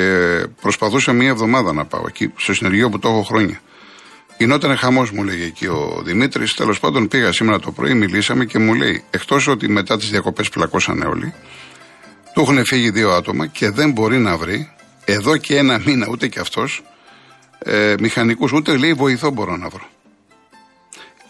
προσπαθούσα 0.61 1.13
μία 1.13 1.29
εβδομάδα 1.29 1.73
να 1.73 1.85
πάω 1.85 2.03
εκεί, 2.07 2.33
στο 2.35 2.53
συνεργείο 2.53 2.89
που 2.89 2.99
το 2.99 3.07
έχω 3.07 3.21
χρόνια. 3.21 3.61
Γινόταν 4.37 4.77
χαμός, 4.77 5.11
μου 5.11 5.23
λέγει 5.23 5.43
εκεί 5.43 5.65
ο 5.67 6.01
Δημήτρης. 6.05 6.53
Τέλος 6.53 6.79
πάντων, 6.79 7.07
πήγα 7.07 7.31
σήμερα 7.31 7.59
το 7.59 7.71
πρωί, 7.71 7.93
μιλήσαμε 7.93 8.45
και 8.45 8.59
μου 8.59 8.73
λέει, 8.73 9.03
εκτός 9.09 9.47
ότι 9.47 9.69
μετά 9.69 9.97
τις 9.97 10.09
διακοπές 10.09 10.49
πλακώσανε 10.49 11.05
όλοι, 11.05 11.33
του 12.33 12.41
έχουν 12.41 12.65
φύγει 12.65 12.89
δύο 12.89 13.09
άτομα 13.09 13.47
και 13.47 13.69
δεν 13.69 13.91
μπορεί 13.91 14.17
να 14.17 14.37
βρει 14.37 14.69
εδώ 15.05 15.37
και 15.37 15.57
ένα 15.57 15.81
μήνα 15.85 16.07
ούτε 16.09 16.27
κι 16.27 16.39
αυτός 16.39 16.83
ε, 17.59 17.95
μηχανικούς, 17.99 18.51
ούτε 18.51 18.77
λέει 18.77 18.93
βοηθό 18.93 19.29
μπορώ 19.29 19.57
να 19.57 19.69
βρω. 19.69 19.89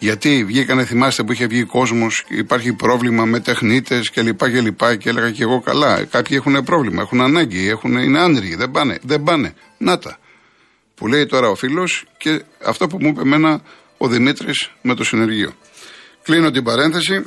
Γιατί 0.02 0.44
βγήκανε, 0.44 0.84
θυμάστε 0.84 1.22
που 1.22 1.32
είχε 1.32 1.46
βγει 1.46 1.64
κόσμος, 1.64 2.24
υπάρχει 2.28 2.72
πρόβλημα 2.72 3.24
με 3.24 3.40
τεχνίτες 3.40 4.10
κλπ. 4.10 4.38
Και, 4.38 4.60
και, 4.60 4.96
και 4.96 5.08
έλεγα 5.08 5.30
και 5.30 5.42
εγώ 5.42 5.60
καλά. 5.60 6.04
Κάποιοι 6.04 6.36
έχουν 6.40 6.64
πρόβλημα, 6.64 7.02
έχουν 7.02 7.20
ανάγκη, 7.20 7.68
έχουν, 7.68 7.96
είναι 7.96 8.20
άνεργοι, 8.20 8.54
δεν 8.54 8.70
πάνε, 8.70 8.98
δεν 9.02 9.22
πάνε. 9.22 9.54
Να 9.78 9.98
τα. 9.98 10.18
Που 10.94 11.06
λέει 11.06 11.26
τώρα 11.26 11.48
ο 11.48 11.54
φίλος 11.54 12.04
και 12.16 12.42
αυτό 12.64 12.86
που 12.86 12.98
μου 13.00 13.08
είπε 13.08 13.20
εμένα 13.20 13.60
ο 13.96 14.08
Δημήτρης 14.08 14.70
με 14.82 14.94
το 14.94 15.04
συνεργείο. 15.04 15.52
Κλείνω 16.22 16.50
την 16.50 16.64
παρένθεση. 16.64 17.26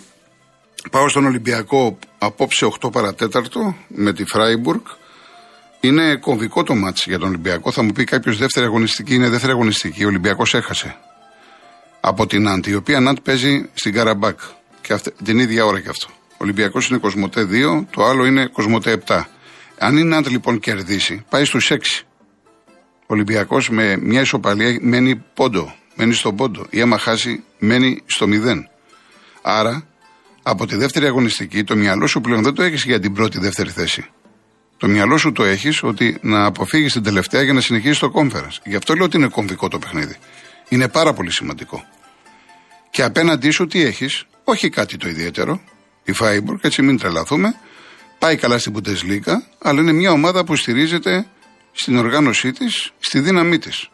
Πάω 0.92 1.10
στον 1.10 1.26
Ολυμπιακό 1.26 2.00
απόψε 2.18 2.68
8 2.82 2.92
παρατέταρτο 2.92 3.76
με 3.88 4.14
τη 4.14 4.26
Φράιμπουργκ. 4.26 4.82
Είναι 5.80 6.16
κομβικό 6.16 6.64
το 6.64 6.76
μάτι 6.76 7.02
για 7.06 7.20
τον 7.20 7.28
Ολυμπιακό. 7.28 7.72
Θα 7.72 7.84
μου 7.84 7.92
πει 7.92 8.04
κάποιος 8.04 8.38
δεύτερη 8.38 8.66
αγωνιστική 8.66 9.14
είναι 9.14 9.30
δεύτερη 9.30 9.52
αγωνιστική. 9.52 10.04
Ο 10.04 10.08
Ολυμπιακός 10.08 10.54
έχασε 10.54 10.96
από 12.06 12.28
την 12.28 12.42
Ναντ, 12.42 12.66
η 12.66 12.76
οποία 12.76 13.00
Ναντ 13.00 13.18
παίζει 13.24 13.70
στην 13.74 13.94
Καραμπάκ. 13.94 14.40
Και 14.82 14.94
αυτή, 14.94 15.12
την 15.24 15.40
ίδια 15.40 15.66
ώρα 15.66 15.80
και 15.80 15.90
αυτό. 15.90 16.08
Ο 16.32 16.36
Ολυμπιακός 16.38 16.90
είναι 16.90 16.98
Κοσμοτέ 17.00 17.48
2, 17.52 17.86
το 17.90 18.04
άλλο 18.04 18.26
είναι 18.26 18.46
Κοσμοτέ 18.46 19.02
7. 19.06 19.22
Αν 19.78 19.98
η 19.98 20.04
Ναντ 20.04 20.28
λοιπόν 20.28 20.60
κερδίσει, 20.60 21.26
πάει 21.30 21.46
στους 21.46 21.72
6. 21.72 22.06
Ο 23.00 23.06
Ολυμπιακός 23.06 23.70
με 23.70 23.98
μια 23.98 24.22
ισοπαλία 24.22 24.78
μένει 24.82 25.24
πόντο, 25.34 25.76
μένει 25.96 26.14
στον 26.14 26.36
πόντο. 26.36 26.66
Ή 26.70 26.82
άμα 26.82 26.98
χάσει, 26.98 27.44
μένει 27.60 28.02
στο 28.06 28.26
0. 28.30 28.70
Άρα, 29.42 29.88
από 30.44 30.66
τη 30.66 30.76
δεύτερη 30.76 31.06
αγωνιστική, 31.06 31.64
το 31.64 31.76
μυαλό 31.76 32.08
σου 32.08 32.22
πλέον 32.22 32.44
δεν 32.44 32.54
το 32.54 32.64
έχεις 32.64 32.84
για 32.84 33.00
την 33.00 33.14
πρώτη-δεύτερη 33.14 33.70
θέση. 33.70 34.06
Το 34.78 34.88
μυαλό 34.88 35.18
σου 35.18 35.32
το 35.32 35.44
έχεις 35.44 35.84
ότι 35.84 36.18
να 36.22 36.46
αποφύγεις 36.46 36.94
την 36.94 37.04
τελευταία 37.04 37.42
για 37.42 37.54
να 37.54 37.62
συνεχίσεις 37.62 38.00
το 38.00 38.12
conference. 38.16 38.58
Γι' 38.64 38.76
αυτό 38.76 38.94
λέω 38.94 39.06
ότι 39.06 39.18
είναι 39.18 39.28
κομβικό 39.28 39.68
το 39.68 39.80
παιχνίδι. 39.80 40.16
Είναι 40.70 40.88
πάρα 40.88 41.14
πολύ 41.14 41.32
σημαντικό. 41.32 41.86
Και 42.94 43.04
απέναντί 43.04 43.50
σου 43.50 43.68
τι 43.68 43.82
έχεις, 43.82 44.26
όχι 44.44 44.70
κάτι 44.70 44.98
το 44.98 45.10
ιδιαίτερο. 45.10 45.62
Η 46.04 46.12
Φράιμπουργκ, 46.12 46.60
έτσι 46.62 46.82
μην 46.82 46.98
τρελαθούμε, 46.98 47.56
πάει 48.20 48.36
καλά 48.36 48.58
στην 48.58 48.74
Bundesliga, 48.76 49.34
αλλά 49.60 49.82
είναι 49.82 49.92
μια 49.92 50.12
ομάδα 50.12 50.44
που 50.44 50.56
στηρίζεται 50.56 51.28
στην 51.72 51.98
οργάνωσή 51.98 52.52
της, 52.52 52.92
στη 53.00 53.20
δύναμή 53.20 53.58
της. 53.58 53.90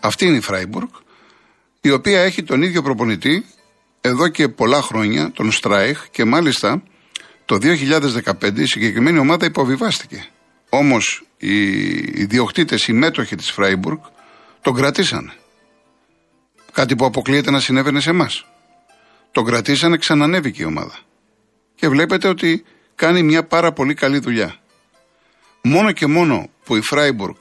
Αυτή 0.00 0.26
είναι 0.26 0.36
η 0.36 0.40
Φράιμπουργκ. 0.40 0.88
η 1.80 1.90
οποία 1.90 2.20
έχει 2.20 2.42
τον 2.42 2.62
ίδιο 2.62 2.82
προπονητή 2.82 3.44
εδώ 4.00 4.28
και 4.28 4.48
πολλά 4.48 4.82
χρόνια, 4.82 5.30
τον 5.34 5.52
Στράιχ, 5.52 6.08
και 6.10 6.24
μάλιστα 6.24 6.82
το 7.44 7.58
2015 7.58 8.58
η 8.58 8.66
συγκεκριμένη 8.66 9.18
ομάδα 9.18 9.46
υποβιβάστηκε. 9.46 10.26
Όμως 10.68 11.26
οι 11.36 11.68
ιδιοκτήτες, 11.96 12.78
οι 12.86 12.92
μέτοχοι 12.92 13.36
της 13.36 13.50
Φράιμπουργκ 13.50 13.98
τον 14.60 14.74
κρατήσανε. 14.74 15.32
Κάτι 16.74 16.96
που 16.96 17.04
αποκλείεται 17.04 17.50
να 17.50 17.60
συνέβαινε 17.60 18.00
σε 18.00 18.10
εμάς. 18.10 18.46
Τον 19.30 19.44
κρατήσανε, 19.44 19.96
ξανανέβηκε 19.96 20.62
η 20.62 20.64
ομάδα. 20.64 20.98
Και 21.74 21.88
βλέπετε 21.88 22.28
ότι 22.28 22.64
κάνει 22.94 23.22
μια 23.22 23.44
πάρα 23.44 23.72
πολύ 23.72 23.94
καλή 23.94 24.18
δουλειά. 24.18 24.56
Μόνο 25.62 25.92
και 25.92 26.06
μόνο 26.06 26.48
που 26.64 26.76
η 26.76 26.80
Φράιμπουργκ 26.80 27.36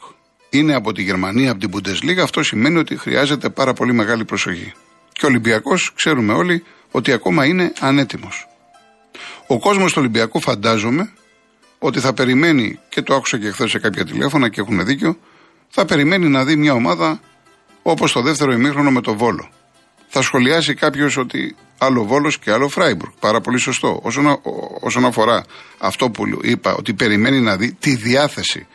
είναι 0.50 0.76
από 0.76 0.92
τη 0.92 1.02
Γερμανία, 1.02 1.52
από 1.52 1.60
την 1.60 1.72
Bundesliga, 1.74 2.18
αυτό 2.18 2.44
σημαίνει 2.44 2.78
ότι 2.78 2.98
χρειάζεται 2.98 3.50
πάρα 3.50 3.74
πολύ 3.74 3.94
μεγάλη 3.94 4.26
προσοχή. 4.26 4.74
Και 5.12 5.26
ο 5.26 5.28
Ολυμπιακός, 5.28 5.94
ξέρουμε 5.96 6.34
όλοι, 6.34 6.64
ότι 6.92 7.12
ακόμα 7.12 7.46
είναι 7.46 7.74
ανέτοιμος. 7.80 8.48
Ο 9.48 9.60
κόσμος 9.60 9.92
του 9.92 9.98
Ολυμπιακού 10.00 10.42
φαντάζομαι 10.42 11.14
ότι 11.80 12.00
θα 12.00 12.14
περιμένει, 12.14 12.80
και 12.90 13.02
το 13.02 13.16
άκουσα 13.16 13.38
και 13.40 13.52
χθες 13.52 13.70
σε 13.70 13.80
κάποια 13.80 14.06
τηλέφωνα 14.06 14.50
και 14.50 14.62
έχουν 14.62 14.86
δίκιο, 14.86 15.18
θα 15.70 15.86
περιμένει 15.86 16.28
να 16.28 16.46
δει 16.46 16.56
μια 16.56 16.74
ομάδα 16.74 17.20
όπως 17.84 18.12
το 18.12 18.22
δεύτερο 18.22 18.52
ημίχρονο 18.52 18.92
με 18.92 19.02
το 19.02 19.16
Βόλο. 19.16 19.50
Θα 20.08 20.22
σχολιάσει 20.22 20.74
κάποιος 20.74 21.18
ότι 21.18 21.56
άλλο 21.78 22.04
Βόλος 22.04 22.40
και 22.40 22.52
άλλο 22.52 22.70
Φράιμπουργκ. 22.70 23.12
Πάρα 23.20 23.42
πολύ 23.42 23.58
σωστό. 23.58 24.00
Όσον, 24.04 24.40
όσον 24.80 25.06
αφορά 25.06 25.44
αυτό 25.78 26.10
που 26.10 26.24
είπα, 26.42 26.76
ότι 26.76 26.94
περιμένει 26.94 27.40
να 27.40 27.58
δει 27.58 27.74
τη 27.74 27.96
διάθεση. 27.96 28.68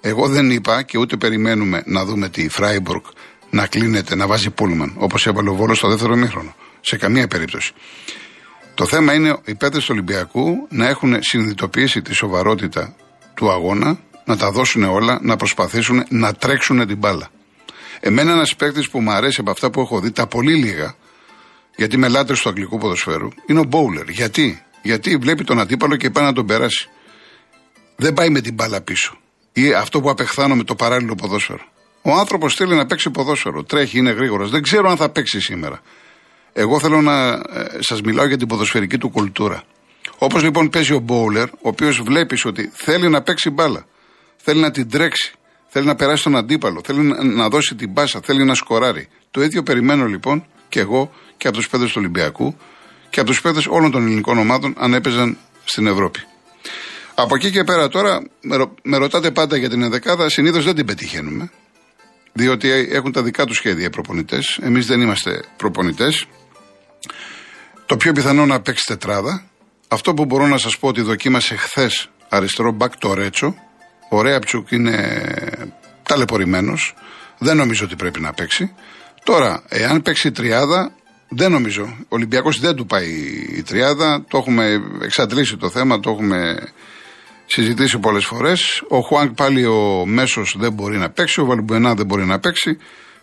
Εγώ 0.00 0.28
δεν 0.28 0.50
είπα 0.50 0.82
και 0.82 0.98
ούτε 0.98 1.16
περιμένουμε 1.16 1.82
να 1.86 2.04
δούμε 2.04 2.28
τη 2.28 2.48
Φράιμπουργκ 2.48 3.02
να 3.50 3.66
κλείνεται, 3.66 4.14
να 4.14 4.26
βάζει 4.26 4.50
πούλμαν, 4.50 4.94
όπως 4.98 5.26
έβαλε 5.26 5.50
ο 5.50 5.54
Βόλος 5.54 5.78
στο 5.78 5.88
δεύτερο 5.88 6.12
ημίχρονο. 6.12 6.54
Σε 6.80 6.96
καμία 6.96 7.26
περίπτωση. 7.26 7.72
Το 8.74 8.86
θέμα 8.86 9.14
είναι 9.14 9.38
οι 9.44 9.54
παίκτες 9.54 9.84
του 9.84 9.90
Ολυμπιακού 9.92 10.66
να 10.68 10.88
έχουν 10.88 11.16
συνειδητοποιήσει 11.20 12.02
τη 12.02 12.14
σοβαρότητα 12.14 12.94
του 13.34 13.50
αγώνα, 13.50 13.98
να 14.24 14.36
τα 14.36 14.50
δώσουν 14.50 14.84
όλα, 14.84 15.18
να 15.22 15.36
προσπαθήσουν 15.36 16.04
να 16.08 16.32
τρέξουν 16.32 16.86
την 16.86 16.96
μπάλα. 16.96 17.30
Εμένα 18.00 18.32
ένας 18.32 18.56
παίκτης 18.56 18.88
που 18.88 19.00
μου 19.00 19.10
αρέσει 19.10 19.40
από 19.40 19.50
αυτά 19.50 19.70
που 19.70 19.80
έχω 19.80 20.00
δει, 20.00 20.10
τα 20.10 20.26
πολύ 20.26 20.54
λίγα, 20.54 20.94
γιατί 21.76 21.96
με 21.96 22.08
λάτρε 22.08 22.36
του 22.42 22.48
αγγλικού 22.48 22.78
ποδοσφαίρου, 22.78 23.28
είναι 23.46 23.60
ο 23.60 23.64
Μπόουλερ. 23.64 24.08
Γιατί; 24.08 24.62
Γιατί 24.82 25.16
βλέπει 25.16 25.44
τον 25.44 25.60
αντίπαλο 25.60 25.96
και 25.96 26.10
πάει 26.10 26.24
να 26.24 26.32
τον 26.32 26.46
περάσει. 26.46 26.88
Δεν 27.96 28.12
πάει 28.14 28.30
με 28.30 28.40
την 28.40 28.54
μπάλα 28.54 28.80
πίσω. 28.80 29.18
Ή 29.52 29.72
αυτό 29.72 30.00
που 30.00 30.10
απεχθάνω 30.10 30.54
με 30.54 30.64
το 30.64 30.74
παράλληλο 30.74 31.14
ποδόσφαιρο. 31.14 31.64
Ο 32.02 32.12
άνθρωπος 32.12 32.54
θέλει 32.54 32.74
να 32.74 32.86
παίξει 32.86 33.10
ποδόσφαιρο. 33.10 33.64
Τρέχει, 33.64 33.98
είναι 33.98 34.10
γρήγορος. 34.10 34.50
Δεν 34.50 34.62
ξέρω 34.62 34.90
αν 34.90 34.96
θα 34.96 35.08
παίξει 35.08 35.40
σήμερα. 35.40 35.80
Εγώ 36.52 36.80
θέλω 36.80 37.00
να 37.00 37.28
ε, 37.28 37.40
σας 37.78 38.00
μιλάω 38.00 38.26
για 38.26 38.36
την 38.36 38.46
ποδοσφαιρική 38.46 38.98
του 38.98 39.10
κουλτούρα. 39.10 39.62
Όπως 40.18 40.42
λοιπόν 40.42 40.68
παίζει 40.68 40.92
ο 40.92 40.98
Μπόουλερ, 40.98 41.48
ο 41.48 41.68
οποίος 41.68 42.02
βλέπεις 42.02 42.44
ότι 42.44 42.70
θέλει 42.74 43.08
να 43.08 43.22
παίξει 43.22 43.50
μπάλα. 43.50 43.86
Θέλει 44.36 44.60
να 44.60 44.70
την 44.70 44.90
τρέξει. 44.90 45.32
Θέλει 45.68 45.86
να 45.86 45.94
περάσει 45.94 46.22
τον 46.22 46.36
αντίπαλο. 46.36 46.80
Θέλει 46.84 47.14
να 47.34 47.48
δώσει 47.48 47.74
την 47.74 47.90
μπάσα. 47.90 48.20
Θέλει 48.22 48.44
να 48.44 48.54
σκοράρει. 48.54 49.08
Το 49.30 49.42
ίδιο 49.42 49.62
περιμένω 49.62 50.06
λοιπόν 50.06 50.46
και 50.68 50.80
εγώ 50.80 51.12
και 51.36 51.48
από 51.48 51.56
τους 51.56 51.68
παίδε 51.68 51.84
του 51.84 51.92
Ολυμπιακού 51.96 52.56
και 53.10 53.20
από 53.20 53.28
τους 53.28 53.40
παίδε 53.40 53.62
όλων 53.68 53.90
των 53.90 54.02
ελληνικών 54.02 54.38
ομάδων 54.38 54.74
αν 54.78 54.94
έπαιζαν 54.94 55.36
στην 55.64 55.86
Ευρώπη. 55.86 56.20
Από 57.14 57.34
εκεί 57.34 57.50
και 57.50 57.64
πέρα 57.64 57.88
τώρα 57.88 58.22
με 58.82 58.96
ρωτάτε 58.96 59.30
πάντα 59.30 59.56
για 59.56 59.68
την 59.68 59.82
ενδεκάδα. 59.82 60.28
Συνήθως 60.28 60.64
δεν 60.64 60.74
την 60.74 60.86
πετυχαίνουμε. 60.86 61.50
Διότι 62.32 62.68
έχουν 62.70 63.12
τα 63.12 63.22
δικά 63.22 63.44
τους 63.44 63.56
σχέδια 63.56 63.86
οι 63.86 63.90
προπονητές. 63.90 64.58
Εμείς 64.62 64.86
δεν 64.86 65.00
είμαστε 65.00 65.44
προπονητές. 65.56 66.26
Το 67.86 67.96
πιο 67.96 68.12
πιθανό 68.12 68.46
να 68.46 68.60
παίξει 68.60 68.84
τετράδα. 68.86 69.44
Αυτό 69.88 70.14
που 70.14 70.24
μπορώ 70.24 70.46
να 70.46 70.58
σας 70.58 70.78
πω 70.78 70.88
ότι 70.88 71.00
δοκίμασε 71.00 71.56
χθες 71.56 72.10
αριστερό 72.28 72.72
μπακ 72.72 72.96
το 72.96 73.14
Ρέτσο. 73.14 73.54
Ο 74.08 74.22
Ρέαπτσουκ 74.22 74.70
είναι 74.70 75.22
ταλαιπωρημένος. 76.02 76.94
Δεν 77.38 77.56
νομίζω 77.56 77.84
ότι 77.84 77.96
πρέπει 77.96 78.20
να 78.20 78.32
παίξει. 78.32 78.74
Τώρα, 79.24 79.62
εάν 79.68 80.02
παίξει 80.02 80.30
τριάδα, 80.32 80.92
δεν 81.28 81.50
νομίζω. 81.50 81.82
Ο 81.98 82.06
Ολυμπιακός 82.08 82.60
δεν 82.60 82.74
του 82.74 82.86
πάει 82.86 83.08
η 83.56 83.62
τριάδα. 83.62 84.24
Το 84.28 84.38
έχουμε 84.38 84.80
εξαντλήσει 85.02 85.56
το 85.56 85.70
θέμα, 85.70 86.00
το 86.00 86.10
έχουμε 86.10 86.56
συζητήσει 87.46 87.98
πολλές 87.98 88.24
φορές. 88.24 88.82
Ο 88.88 89.00
Χουάνκ 89.00 89.34
πάλι 89.34 89.66
ο 89.66 90.04
μέσος 90.06 90.56
δεν 90.58 90.72
μπορεί 90.72 90.96
να 90.96 91.10
παίξει, 91.10 91.40
ο 91.40 91.44
Βαλμπουενά 91.44 91.94
δεν 91.94 92.06
μπορεί 92.06 92.24
να 92.24 92.38
παίξει. 92.38 92.78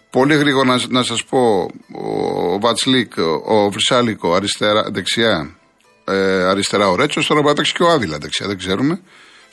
Πολύ 0.10 0.36
γρήγορα 0.36 0.68
να, 0.68 0.82
να 0.88 1.04
σας 1.04 1.24
πω, 1.24 1.70
ο 2.52 2.60
Βατσλίκ, 2.60 3.12
ο 3.46 3.70
Βρυσάλικο 3.70 4.34
αριστερά, 4.34 4.90
δεξιά, 4.92 5.56
ε, 6.06 6.44
αριστερά 6.44 6.90
ο 6.90 6.96
Ρέτσος. 6.96 7.28
Τώρα 7.28 7.42
μπορεί 7.42 7.54
να 7.54 7.62
παίξει 7.62 7.74
και 7.74 7.84
ο 7.84 7.92
Άβυλα 7.92 8.18
δεξιά, 8.18 8.48
δεν 8.48 8.58
ξέρουμε. 8.58 9.02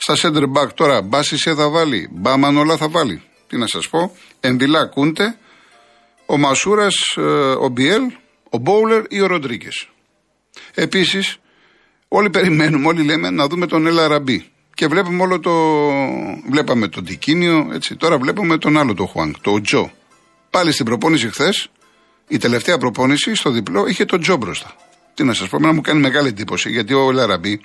Στα 0.05 0.15
center 0.17 0.43
back 0.43 0.69
τώρα, 0.73 1.01
Μπάσισε 1.01 1.53
θα 1.53 1.69
βάλει, 1.69 2.09
Μπάμαν 2.11 2.77
θα 2.77 2.89
βάλει. 2.89 3.21
Τι 3.47 3.57
να 3.57 3.67
σας 3.67 3.89
πω, 3.89 4.15
Εμβιλά 4.39 4.85
Κούντε, 4.85 5.37
ο 6.25 6.37
Μασούρας, 6.37 6.95
ε, 7.17 7.21
ο 7.51 7.67
Μπιέλ, 7.67 8.01
ο 8.49 8.57
Μπόουλερ 8.57 9.03
ή 9.09 9.21
ο 9.21 9.27
Ροντρίγκες. 9.27 9.89
Επίσης, 10.73 11.37
όλοι 12.07 12.29
περιμένουμε, 12.29 12.87
όλοι 12.87 13.03
λέμε 13.03 13.29
να 13.29 13.47
δούμε 13.47 13.65
τον 13.67 13.87
Έλα 13.87 14.07
Ραμπή. 14.07 14.45
Και 14.73 14.87
βλέπουμε 14.87 15.21
όλο 15.21 15.39
το. 15.39 15.51
Βλέπαμε 16.49 16.87
τον 16.87 17.05
Τικίνιο, 17.05 17.69
έτσι. 17.73 17.95
Τώρα 17.95 18.17
βλέπουμε 18.17 18.57
τον 18.57 18.77
άλλο 18.77 18.93
το 18.93 19.05
Χουάνκ, 19.05 19.35
το 19.41 19.61
Τζο. 19.61 19.91
Πάλι 20.49 20.71
στην 20.71 20.85
προπόνηση 20.85 21.29
χθες, 21.29 21.69
η 22.27 22.37
τελευταία 22.37 22.77
προπόνηση 22.77 23.35
στο 23.35 23.49
διπλό 23.51 23.87
είχε 23.87 24.05
τον 24.05 24.21
Τζο 24.21 24.35
μπροστά. 24.35 24.75
Τι 25.13 25.23
να 25.23 25.33
σας 25.33 25.49
πω, 25.49 25.59
να 25.59 25.73
μου 25.73 25.81
κάνει 25.81 25.99
μεγάλη 25.99 26.27
εντύπωση 26.27 26.69
γιατί 26.71 26.93
ο 26.93 27.11
Λαραμπή 27.11 27.61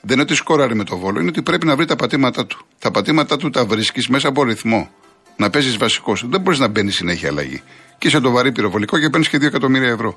δεν 0.00 0.12
είναι 0.12 0.22
ότι 0.22 0.34
σκόραρε 0.34 0.74
με 0.74 0.84
το 0.84 0.96
βόλο, 0.98 1.20
είναι 1.20 1.28
ότι 1.28 1.42
πρέπει 1.42 1.66
να 1.66 1.76
βρει 1.76 1.84
τα 1.84 1.96
πατήματά 1.96 2.46
του. 2.46 2.66
Τα 2.78 2.90
πατήματά 2.90 3.36
του 3.36 3.50
τα 3.50 3.64
βρίσκεις 3.64 4.08
μέσα 4.08 4.28
από 4.28 4.42
ρυθμό. 4.42 4.90
Να 5.36 5.50
παίζεις 5.50 5.76
βασικός. 5.76 6.24
Δεν 6.28 6.40
μπορείς 6.40 6.58
να 6.58 6.68
μπαίνεις 6.68 6.94
συνέχεια 6.94 7.28
αλλαγή. 7.28 7.62
Και 7.98 8.08
είσαι 8.08 8.20
το 8.20 8.30
βαρύ 8.30 8.52
πυροβολικό 8.52 8.98
και 8.98 9.08
παίρνεις 9.10 9.28
και 9.28 9.36
2 9.36 9.46
εκατομμύρια 9.46 9.88
ευρώ. 9.88 10.16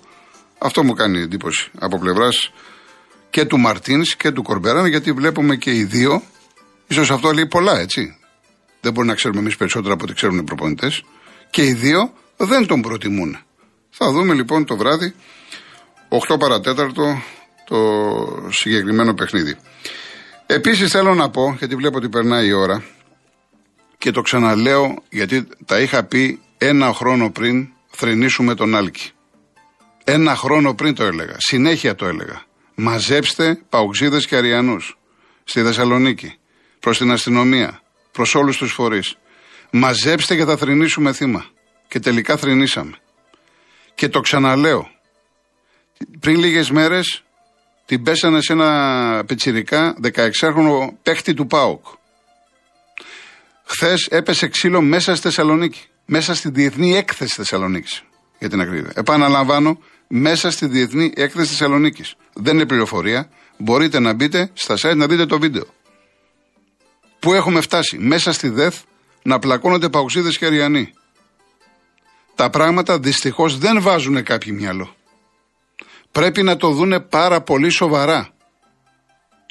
Αυτό 0.58 0.84
μου 0.84 0.94
κάνει 0.94 1.22
εντύπωση 1.22 1.70
από 1.80 2.00
πλευράς 2.00 2.52
και 3.30 3.46
του 3.46 3.60
Μαρτίνς 3.60 4.16
και 4.16 4.32
του 4.32 4.42
Κορμπεράν, 4.42 4.86
γιατί 4.86 5.12
βλέπουμε 5.12 5.56
και 5.56 5.72
οι 5.72 5.84
δύο. 5.84 6.24
ίσως 6.88 7.12
αυτό 7.12 7.32
λέει 7.32 7.48
πολλά, 7.48 7.80
έτσι. 7.80 8.18
Δεν 8.82 8.94
μπορεί 8.94 9.08
να 9.08 9.16
ξέρουμε 9.16 9.40
εμείς 9.40 9.56
περισσότερα 9.56 9.94
από 9.94 10.04
ό,τι 10.04 10.14
ξέρουν 10.14 10.38
οι 10.38 10.44
προπονητές. 10.44 11.04
Και 11.50 11.66
οι 11.66 11.74
δύο 11.74 12.14
δεν 12.38 12.68
τον 12.68 12.82
προτιμούν. 12.82 13.38
Θα 13.90 14.12
δούμε 14.12 14.34
λοιπόν 14.34 14.66
το 14.66 14.78
βράδυ, 14.78 15.14
8 16.10 16.38
παρατέταρτο, 16.40 17.22
το 17.72 18.50
συγκεκριμένο 18.50 19.14
παιχνίδι. 19.14 19.56
Επίσης 20.46 20.92
θέλω 20.92 21.14
να 21.16 21.30
πω, 21.30 21.56
γιατί 21.60 21.76
βλέπω 21.76 21.98
ότι 21.98 22.10
περνάει 22.10 22.48
η 22.48 22.54
ώρα, 22.54 22.84
και 23.98 24.12
το 24.12 24.22
ξαναλέω 24.22 25.04
γιατί 25.10 25.48
τα 25.66 25.80
είχα 25.80 26.04
πει 26.04 26.42
ένα 26.58 26.94
χρόνο 26.94 27.32
πριν 27.32 27.68
θρυνήσουμε 27.90 28.56
τον 28.56 28.76
Άλκη. 28.76 29.12
Ένα 30.04 30.36
χρόνο 30.36 30.74
πριν 30.74 30.96
το 30.96 31.04
έλεγα. 31.04 31.36
Συνέχεια 31.38 31.96
το 31.96 32.06
έλεγα. 32.06 32.44
Μαζέψτε 32.76 33.62
παουξίδε 33.70 34.18
και 34.18 34.36
αριανούς 34.36 34.98
στη 35.44 35.62
Θεσσαλονίκη, 35.62 36.38
προς 36.80 36.98
την 36.98 37.12
αστυνομία, 37.12 37.82
προς 38.12 38.36
όλους 38.36 38.58
τους 38.58 38.72
φορείς. 38.72 39.16
Μαζέψτε 39.72 40.36
και 40.36 40.46
θα 40.46 40.58
θρυνήσουμε 40.58 41.14
θύμα. 41.14 41.46
Και 41.88 42.00
τελικά 42.00 42.38
θρυνήσαμε. 42.38 42.98
Και 43.96 44.10
το 44.10 44.20
ξαναλέω. 44.20 44.90
Πριν 46.20 46.40
λίγες 46.40 46.72
μέρες 46.72 47.24
την 47.92 48.04
πέσανε 48.04 48.42
σε 48.42 48.54
ένα 48.54 49.24
πιτσιρικά 49.28 49.96
16χρονο 50.04 50.90
παίχτη 51.04 51.34
του 51.34 51.48
ΠΑΟΚ. 51.48 51.86
Χθες 53.64 54.08
έπεσε 54.12 54.48
ξύλο 54.48 54.82
μέσα 54.82 55.16
στη 55.16 55.24
Θεσσαλονίκη. 55.24 55.82
Μέσα 56.06 56.36
στη 56.36 56.50
Διεθνή 56.50 56.96
Έκθεση 56.96 57.34
Θεσσαλονίκης. 57.36 58.04
Για 58.40 58.50
την 58.50 58.62
ακρίβεια. 58.62 58.92
Επαναλαμβάνω, 58.96 59.80
μέσα 60.08 60.52
στη 60.52 60.68
Διεθνή 60.68 61.12
Έκθεση 61.16 61.50
Θεσσαλονίκης. 61.50 62.16
Δεν 62.34 62.56
είναι 62.56 62.66
πληροφορία. 62.66 63.30
Μπορείτε 63.58 64.00
να 64.00 64.14
μπείτε 64.14 64.52
στα 64.54 64.76
site 64.82 64.96
να 64.96 65.08
δείτε 65.08 65.26
το 65.26 65.40
βίντεο. 65.40 65.66
Πού 67.20 67.34
έχουμε 67.34 67.62
φτάσει; 67.62 67.98
Μέσα 67.98 68.32
στη 68.32 68.50
ΔΕΘ 68.50 68.76
να 69.22 69.40
πλακώνονται 69.40 69.90
παουξίδε 69.90 70.30
και 70.30 70.46
αριανοί. 70.46 70.94
Τα 72.36 72.50
πράγματα 72.50 73.00
δυστυχώς 73.00 73.58
δεν 73.58 73.82
βάζουν 73.82 74.24
κάποιοι 74.24 74.54
μυαλό. 74.58 74.96
Πρέπει 76.12 76.44
να 76.44 76.58
το 76.58 76.70
δούνε 76.70 77.00
πάρα 77.00 77.42
πολύ 77.42 77.70
σοβαρά. 77.70 78.30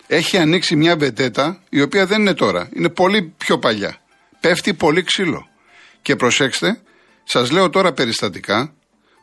Έχει 0.06 0.38
ανοίξει 0.38 0.76
μια 0.76 0.96
βεντέτα 0.96 1.62
η 1.68 1.80
οποία 1.80 2.06
δεν 2.06 2.20
είναι 2.20 2.34
τώρα. 2.34 2.68
Είναι 2.72 2.88
πολύ 2.88 3.34
πιο 3.36 3.58
παλιά. 3.58 3.96
Πέφτει 4.40 4.74
πολύ 4.74 5.02
ξύλο. 5.02 5.48
Και 6.02 6.16
προσέξτε, 6.16 6.80
σας 7.24 7.50
λέω 7.50 7.70
τώρα 7.70 7.92
περιστατικά 7.92 8.74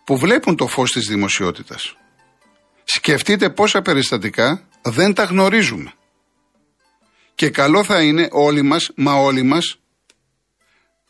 που 0.04 0.17
βλέπουν 0.17 0.56
το 0.56 0.67
φως 0.67 0.91
της 0.91 1.08
δημοσιότητας. 1.08 1.95
Σκεφτείτε 2.84 3.50
πόσα 3.50 3.82
περιστατικά 3.82 4.67
δεν 4.82 5.13
τα 5.13 5.23
γνωρίζουμε. 5.23 5.93
Και 7.36 7.50
καλό 7.50 7.84
θα 7.84 8.02
είναι 8.02 8.28
όλοι 8.32 8.62
μας, 8.62 8.91
μα 8.95 9.13
όλοι 9.13 9.43
μας, 9.43 9.80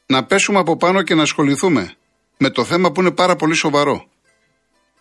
να 0.05 0.25
πέσουμε 0.25 0.59
από 0.59 0.77
πάνω 0.77 1.01
και 1.01 1.15
να 1.15 1.21
ασχοληθούμε 1.21 1.93
με 2.37 2.49
το 2.49 2.63
θέμα 2.63 2.91
που 2.91 3.01
είναι 3.01 3.11
πάρα 3.11 3.35
πολύ 3.35 3.55
σοβαρό. 3.55 4.09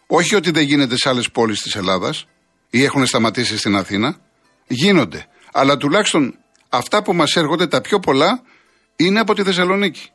Όχι 0.07 0.35
ότι 0.35 0.51
δεν 0.51 0.63
γίνεται 0.63 0.97
σε 0.97 1.09
άλλες 1.09 1.31
πόλεις 1.31 1.63
της 1.63 1.77
Ελλάδας 1.77 2.27
ή 2.71 2.85
έχουν 2.85 3.07
σταματήσει 3.07 3.59
στην 3.59 3.77
Αθήνα. 3.77 4.21
Γίνονται. 4.67 5.27
Αλλά 5.53 5.77
τουλάχιστον 5.77 6.39
αυτά 6.69 7.03
που 7.03 7.15
μας 7.15 7.37
έρχονται 7.37 7.67
τα 7.67 7.81
πιο 7.81 7.99
πολλά 7.99 8.43
είναι 8.97 9.21
από 9.21 9.35
τη 9.35 9.43
Θεσσαλονίκη. 9.43 10.11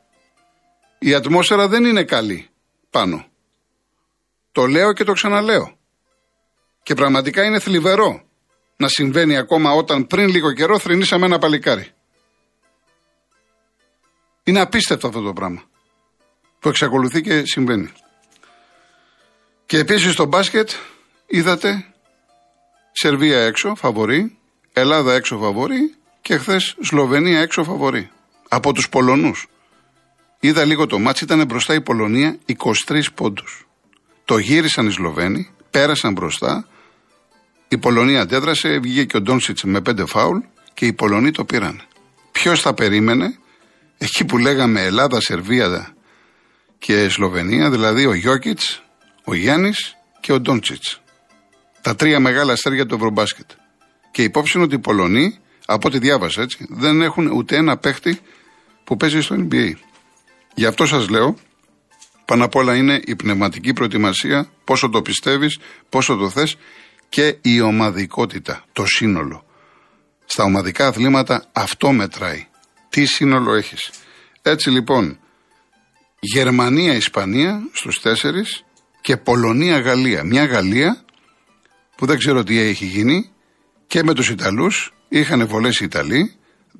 Η 0.98 1.14
ατμόσφαιρα 1.14 1.68
δεν 1.68 1.84
είναι 1.84 2.04
καλή 2.04 2.48
πάνω. 2.90 3.26
Το 4.52 4.66
λέω 4.66 4.92
και 4.92 5.04
το 5.04 5.12
ξαναλέω. 5.12 5.76
Και 6.82 6.94
πραγματικά 6.94 7.44
είναι 7.44 7.58
θλιβερό 7.58 8.22
να 8.76 8.88
συμβαίνει 8.88 9.36
ακόμα 9.36 9.70
όταν 9.70 10.06
πριν 10.06 10.28
λίγο 10.28 10.52
καιρό 10.52 10.78
θρυνήσαμε 10.78 11.26
ένα 11.26 11.38
παλικάρι. 11.38 11.90
Είναι 14.44 14.60
απίστευτο 14.60 15.06
αυτό 15.06 15.20
το 15.20 15.32
πράγμα 15.32 15.62
που 16.58 16.68
εξακολουθεί 16.68 17.20
και 17.20 17.42
συμβαίνει. 17.44 17.92
Και 19.72 19.78
επίσης 19.78 20.12
στο 20.12 20.24
μπάσκετ 20.24 20.70
είδατε 21.26 21.84
Σερβία 22.92 23.40
έξω, 23.40 23.74
φαβορή, 23.74 24.38
Ελλάδα 24.72 25.14
έξω 25.14 25.38
φαβορή 25.38 25.94
και 26.20 26.36
χθες 26.36 26.76
Σλοβενία 26.80 27.40
έξω 27.40 27.64
φαβορή. 27.64 28.10
Από 28.48 28.72
τους 28.72 28.88
Πολωνούς. 28.88 29.46
Είδα 30.40 30.64
λίγο 30.64 30.86
το 30.86 30.98
μάτς, 30.98 31.20
ήταν 31.20 31.46
μπροστά 31.46 31.74
η 31.74 31.80
Πολωνία 31.80 32.38
23 32.46 33.12
πόντους. 33.14 33.66
Το 34.24 34.38
γύρισαν 34.38 34.86
οι 34.86 34.90
Σλοβαίνοι, 34.90 35.50
πέρασαν 35.70 36.12
μπροστά. 36.12 36.66
Η 37.68 37.78
Πολωνία 37.78 38.20
αντέδρασε, 38.20 38.78
βγήκε 38.78 39.04
και 39.04 39.16
ο 39.16 39.20
Ντόνσιτς 39.20 39.64
με 39.64 39.80
πέντε 39.80 40.06
φάουλ 40.06 40.38
και 40.74 40.86
οι 40.86 40.92
Πολωνοί 40.92 41.30
το 41.30 41.44
πήραν. 41.44 41.82
Ποιος 42.32 42.60
θα 42.60 42.74
περίμενε, 42.74 43.38
εκεί 43.98 44.24
που 44.24 44.38
λέγαμε 44.38 44.84
Ελλάδα, 44.84 45.20
Σερβία 45.20 45.94
και 46.78 47.08
Σλοβενία, 47.08 47.70
δηλαδή 47.70 48.06
ο 48.06 48.14
Γιώκητς, 48.14 48.82
ο 49.24 49.34
Γιάννης 49.34 49.96
και 50.20 50.32
ο 50.32 50.40
Ντόντσιτς. 50.40 51.00
Τα 51.80 51.94
τρία 51.94 52.20
μεγάλα 52.20 52.52
αστέρια 52.52 52.86
του 52.86 52.94
Ευρωμπάσκετ. 52.94 53.50
Και 54.10 54.22
υπόψη 54.22 54.52
είναι 54.56 54.66
ότι 54.66 54.74
οι 54.74 54.78
Πολωνοί, 54.78 55.38
από 55.66 55.88
ό,τι 55.88 55.98
διάβασα 55.98 56.42
έτσι, 56.42 56.66
δεν 56.68 57.02
έχουν 57.02 57.26
ούτε 57.26 57.56
ένα 57.56 57.76
παίχτη 57.76 58.20
που 58.84 58.96
παίζει 58.96 59.20
στο 59.20 59.46
NBA. 59.50 59.72
Γι' 60.54 60.66
αυτό 60.66 60.86
σας 60.86 61.08
λέω, 61.08 61.36
πάνω 62.24 62.44
απ' 62.44 62.54
όλα 62.54 62.76
είναι 62.76 63.00
η 63.04 63.16
πνευματική 63.16 63.72
προετοιμασία, 63.72 64.48
πόσο 64.64 64.88
το 64.88 65.02
πιστεύεις, 65.02 65.58
πόσο 65.88 66.16
το 66.16 66.30
θες 66.30 66.56
και 67.08 67.36
η 67.42 67.60
ομαδικότητα, 67.60 68.64
το 68.72 68.86
σύνολο. 68.86 69.44
Στα 70.24 70.44
ομαδικά 70.44 70.86
αθλήματα 70.86 71.44
αυτό 71.52 71.92
μετράει. 71.92 72.46
Τι 72.88 73.04
σύνολο 73.04 73.54
έχεις. 73.54 73.90
Έτσι 74.42 74.70
λοιπόν, 74.70 75.18
Γερμανία-Ισπανία 76.20 77.62
στους 77.72 78.00
τέσσερις 78.00 78.64
και 79.02 79.16
Πολωνία-Γαλλία. 79.16 80.24
Μια 80.24 80.44
Γαλλία 80.44 81.04
που 81.96 82.06
δεν 82.06 82.18
ξέρω 82.18 82.44
τι 82.44 82.58
έχει 82.58 82.84
γίνει 82.84 83.30
και 83.86 84.02
με 84.02 84.14
τους 84.14 84.30
Ιταλούς 84.30 84.92
είχαν 85.08 85.46
βολέσει 85.46 85.82
οι 85.82 85.86
Ιταλοί, 85.86 86.34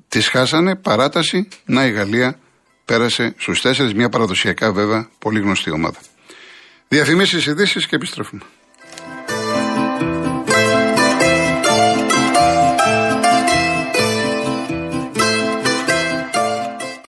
τις 0.07 0.27
χάσανε, 0.27 0.75
παράταση, 0.75 1.47
να 1.65 1.85
η 1.85 1.91
Γαλλία 1.91 2.39
πέρασε 2.85 3.33
στους 3.37 3.61
τέσσερις, 3.61 3.93
μια 3.93 4.09
παραδοσιακά 4.09 4.73
βέβαια 4.73 5.09
πολύ 5.19 5.39
γνωστή 5.39 5.71
ομάδα. 5.71 5.99
Διαφημίσεις, 6.87 7.45
ειδήσεις 7.45 7.87
και 7.87 7.95
επιστρέφουμε. 7.95 8.41